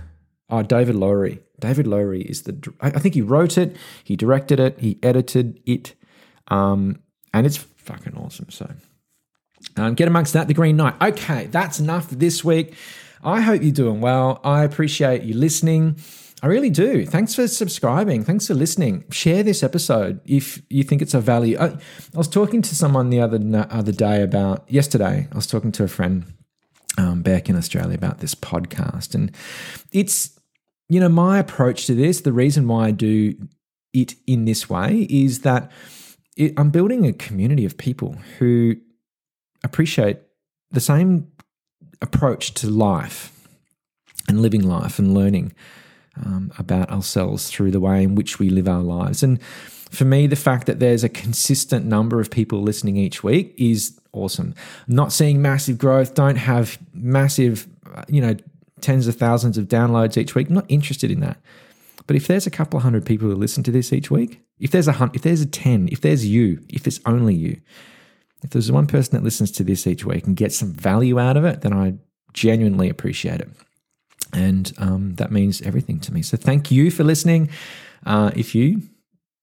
Oh, 0.49 0.63
David 0.63 0.95
Lowery. 0.95 1.41
David 1.61 1.87
Lowery 1.87 2.23
is 2.23 2.43
the. 2.43 2.73
I 2.81 2.91
think 2.99 3.15
he 3.15 3.21
wrote 3.21 3.59
it, 3.59 3.77
he 4.03 4.17
directed 4.17 4.59
it, 4.59 4.79
he 4.81 4.99
edited 5.03 5.61
it, 5.67 5.95
um, 6.49 7.01
and 7.35 7.47
it's 7.47 7.59
fucking 7.59 8.17
awesome. 8.17 8.51
So 8.51 8.73
um, 9.77 9.95
get 9.95 10.09
amongst 10.09 10.33
that. 10.33 10.49
The 10.49 10.55
Green 10.55 10.77
Knight. 10.77 10.95
Okay, 11.03 11.47
that's 11.47 11.79
enough 11.79 12.09
for 12.09 12.15
this 12.15 12.43
week. 12.43 12.75
I 13.23 13.41
hope 13.41 13.63
you're 13.63 13.73
doing 13.73 14.01
well. 14.01 14.41
I 14.43 14.65
appreciate 14.65 15.23
you 15.23 15.35
listening. 15.35 15.97
I 16.43 16.49
really 16.49 16.71
do. 16.71 17.07
Thanks 17.07 17.37
for 17.37 17.47
subscribing. 17.47 18.25
Thanks 18.25 18.49
for 18.49 18.55
listening. 18.55 19.05
Share 19.11 19.45
this 19.45 19.63
episode 19.63 20.21
if 20.25 20.61
you 20.69 20.83
think 20.83 21.01
it's 21.01 21.15
of 21.15 21.23
value. 21.23 21.57
I, 21.57 21.67
I 21.67 21.79
was 22.17 22.27
talking 22.27 22.63
to 22.63 22.75
someone 22.75 23.11
the 23.11 23.21
other 23.21 23.39
other 23.71 23.93
day 23.93 24.23
about 24.23 24.65
yesterday. 24.69 25.29
I 25.31 25.35
was 25.37 25.47
talking 25.47 25.71
to 25.73 25.85
a 25.85 25.89
friend 25.89 26.25
um, 26.99 27.23
back 27.23 27.49
in 27.49 27.55
Australia 27.55 27.95
about 27.95 28.19
this 28.19 28.35
podcast, 28.35 29.15
and 29.15 29.31
it's 29.93 30.37
you 30.89 30.99
know 30.99 31.09
my 31.09 31.39
approach 31.39 31.87
to 31.87 31.95
this. 31.95 32.23
The 32.23 32.33
reason 32.33 32.67
why 32.67 32.89
I 32.89 32.91
do 32.91 33.35
it 33.93 34.17
in 34.27 34.45
this 34.45 34.69
way 34.69 35.07
is 35.09 35.43
that 35.43 35.71
it, 36.37 36.55
I'm 36.57 36.71
building 36.71 37.07
a 37.07 37.13
community 37.13 37.65
of 37.65 37.79
people 37.79 38.17
who 38.39 38.75
appreciate 39.63 40.19
the 40.73 40.81
same 40.81 41.31
approach 42.01 42.55
to 42.55 42.69
life 42.69 43.47
and 44.29 44.43
living 44.43 44.67
life 44.67 44.99
and 44.99 45.15
learning 45.15 45.53
um, 46.17 46.53
about 46.59 46.91
ourselves 46.91 47.51
through 47.51 47.71
the 47.71 47.81
way 47.81 48.03
in 48.03 48.15
which 48.15 48.39
we 48.39 48.51
live 48.51 48.69
our 48.69 48.83
lives. 48.83 49.23
And 49.23 49.41
for 49.91 50.05
me, 50.05 50.27
the 50.27 50.37
fact 50.37 50.67
that 50.67 50.81
there's 50.81 51.05
a 51.05 51.09
consistent 51.09 51.85
number 51.87 52.21
of 52.21 52.31
people 52.31 52.63
listening 52.63 52.97
each 52.97 53.23
week 53.23 53.55
is 53.59 53.99
awesome. 54.13 54.55
Not 54.89 55.13
seeing 55.13 55.43
massive 55.43 55.79
growth, 55.79 56.15
don't 56.15 56.37
have 56.37 56.79
massive, 56.95 57.67
you 58.09 58.21
know, 58.21 58.37
tens 58.81 59.07
of 59.07 59.17
thousands 59.17 59.59
of 59.59 59.69
downloads 59.69 60.17
each 60.17 60.35
week. 60.35 60.49
I'm 60.49 60.55
not 60.55 60.67
interested 60.69 61.11
in 61.11 61.21
that. 61.21 61.39
But 62.07 62.17
if 62.17 62.27
there's 62.27 62.47
a 62.47 62.51
couple 62.51 62.79
of 62.79 62.83
hundred 62.83 63.07
people 63.07 63.29
who 63.29 63.35
listen 63.35 63.63
to 63.65 63.71
this 63.71 63.93
each 63.93 64.11
week, 64.11 64.41
if 64.59 64.71
there's 64.71 64.89
a 64.89 65.11
if 65.15 65.23
there's 65.23 65.41
a 65.41 65.47
ten, 65.47 65.89
if 65.93 66.01
there's 66.01 66.27
you, 66.27 66.61
if 66.69 66.87
it's 66.87 67.01
only 67.07 67.35
you, 67.35 67.61
if 68.43 68.51
there's 68.51 68.73
one 68.73 68.87
person 68.87 69.13
that 69.17 69.25
listens 69.25 69.51
to 69.53 69.65
this 69.65 69.87
each 69.87 70.05
week 70.05 70.27
and 70.27 70.37
gets 70.37 70.57
some 70.57 70.73
value 70.73 71.19
out 71.19 71.37
of 71.37 71.45
it, 71.45 71.61
then 71.61 71.73
I 71.73 71.95
genuinely 72.33 72.89
appreciate 72.89 73.41
it. 73.41 73.49
And 74.33 74.73
um, 74.79 75.15
that 75.17 75.31
means 75.31 75.61
everything 75.63 76.01
to 76.01 76.13
me. 76.13 76.23
So 76.23 76.37
thank 76.37 76.71
you 76.71 76.91
for 76.91 77.05
listening. 77.05 77.51
Uh, 78.07 78.31
if 78.35 78.55
you 78.55 78.83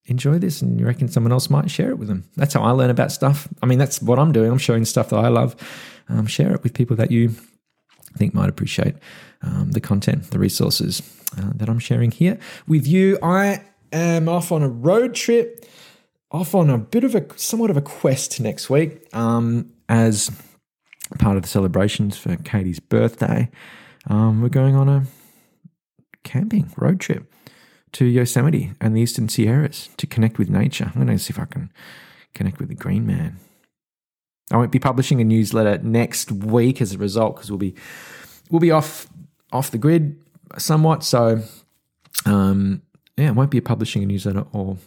enjoy 0.06 0.40
this 0.40 0.62
and 0.62 0.80
you 0.80 0.86
reckon 0.86 1.08
someone 1.08 1.32
else 1.32 1.50
might 1.50 1.70
share 1.70 1.92
it 1.92 2.00
with 2.00 2.08
them, 2.08 2.24
that's 2.36 2.54
how 2.54 2.62
I 2.62 2.72
learn 2.72 2.90
about 2.90 3.12
stuff. 3.12 3.48
I 3.62 3.66
mean, 3.68 3.78
that's 3.78 4.02
what 4.02 4.18
I'm 4.18 4.32
doing. 4.32 4.52
I'm 4.52 4.58
showing 4.58 4.86
stuff 4.86 5.10
that 5.10 5.20
I 5.20 5.28
love. 5.28 5.56
Um, 6.10 6.26
share 6.26 6.54
it 6.54 6.64
with 6.64 6.74
people 6.74 6.96
that 6.96 7.12
you 7.12 7.36
think 8.18 8.34
might 8.34 8.50
appreciate 8.50 8.96
um, 9.44 9.72
the 9.72 9.80
content, 9.80 10.32
the 10.32 10.40
resources 10.40 11.02
uh, 11.38 11.52
that 11.56 11.70
I'm 11.70 11.80
sharing 11.80 12.10
here 12.10 12.40
with 12.68 12.88
you. 12.88 13.20
I 13.22 13.64
am 13.94 14.28
off 14.28 14.52
on 14.52 14.64
a 14.64 14.70
road 14.70 15.14
trip, 15.14 15.66
off 16.32 16.56
on 16.56 16.72
a 16.72 16.80
bit 16.80 17.04
of 17.04 17.14
a 17.14 17.26
somewhat 17.36 17.70
of 17.70 17.78
a 17.78 17.82
quest 17.82 18.40
next 18.40 18.70
week 18.70 19.08
um, 19.16 19.72
as 19.88 20.32
part 21.20 21.38
of 21.38 21.44
the 21.44 21.50
celebrations 21.50 22.18
for 22.18 22.36
Katie's 22.38 22.80
birthday 22.80 23.50
um, 24.08 24.42
we're 24.42 24.50
going 24.50 24.76
on 24.76 24.90
a 24.90 25.06
camping 26.24 26.72
road 26.78 27.00
trip 27.00 27.32
to 27.94 28.06
Yosemite 28.06 28.74
and 28.80 28.96
the 28.96 29.02
Eastern 29.02 29.30
Sierras 29.30 29.90
to 29.98 30.06
connect 30.08 30.38
with 30.38 30.50
nature. 30.50 30.86
I'm 30.86 31.06
going 31.06 31.08
to 31.08 31.24
see 31.24 31.32
if 31.32 31.40
I 31.40 31.46
can 31.46 31.72
connect 32.34 32.60
with 32.60 32.70
the 32.70 32.76
Green 32.76 33.06
Man. 33.06 33.38
I 34.52 34.58
won't 34.58 34.72
be 34.72 34.80
publishing 34.80 35.22
a 35.22 35.24
newsletter 35.24 35.82
next 35.84 36.32
week 36.32 36.82
as 36.82 36.94
a 36.94 36.98
result 36.98 37.36
because 37.36 37.52
we'll 37.52 37.60
be 37.60 37.76
we'll 38.50 38.60
be 38.60 38.72
off 38.72 39.08
off 39.52 39.72
the 39.72 39.78
grid 39.78 40.20
somewhat. 40.58 41.04
So 41.04 41.44
um, 42.26 42.82
yeah, 43.18 43.30
I 43.30 43.32
won't 43.32 43.52
be 43.52 43.62
publishing 43.62 44.04
a 44.04 44.06
newsletter 44.06 44.46
or 44.54 44.78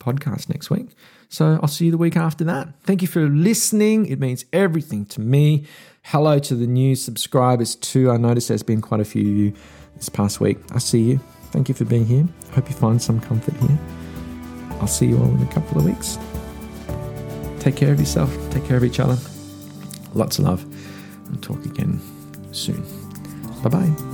podcast 0.00 0.48
next 0.48 0.70
week. 0.70 0.88
So 1.28 1.58
I'll 1.62 1.68
see 1.68 1.86
you 1.86 1.90
the 1.90 1.98
week 1.98 2.16
after 2.16 2.44
that. 2.44 2.80
Thank 2.82 3.02
you 3.02 3.08
for 3.08 3.28
listening. 3.28 4.06
It 4.06 4.20
means 4.20 4.44
everything 4.52 5.06
to 5.06 5.20
me. 5.20 5.66
Hello 6.08 6.38
to 6.38 6.54
the 6.54 6.66
new 6.66 6.94
subscribers 6.94 7.74
too. 7.76 8.10
I 8.10 8.18
noticed 8.18 8.48
there's 8.48 8.62
been 8.62 8.82
quite 8.82 9.00
a 9.00 9.06
few 9.06 9.22
of 9.22 9.36
you 9.36 9.54
this 9.96 10.10
past 10.10 10.38
week. 10.38 10.58
I 10.72 10.78
see 10.78 11.00
you. 11.00 11.18
Thank 11.50 11.70
you 11.70 11.74
for 11.74 11.86
being 11.86 12.04
here. 12.04 12.28
I 12.50 12.54
hope 12.56 12.68
you 12.68 12.76
find 12.76 13.00
some 13.00 13.22
comfort 13.22 13.54
here. 13.56 13.78
I'll 14.80 14.86
see 14.86 15.06
you 15.06 15.16
all 15.16 15.34
in 15.34 15.42
a 15.42 15.50
couple 15.50 15.78
of 15.78 15.86
weeks. 15.86 16.18
Take 17.58 17.74
care 17.76 17.90
of 17.90 17.98
yourself. 17.98 18.30
Take 18.50 18.66
care 18.66 18.76
of 18.76 18.84
each 18.84 19.00
other. 19.00 19.16
Lots 20.12 20.38
of 20.38 20.44
love. 20.44 20.62
And 21.28 21.42
talk 21.42 21.64
again 21.64 21.98
soon. 22.52 22.84
Bye 23.62 23.70
bye. 23.70 24.13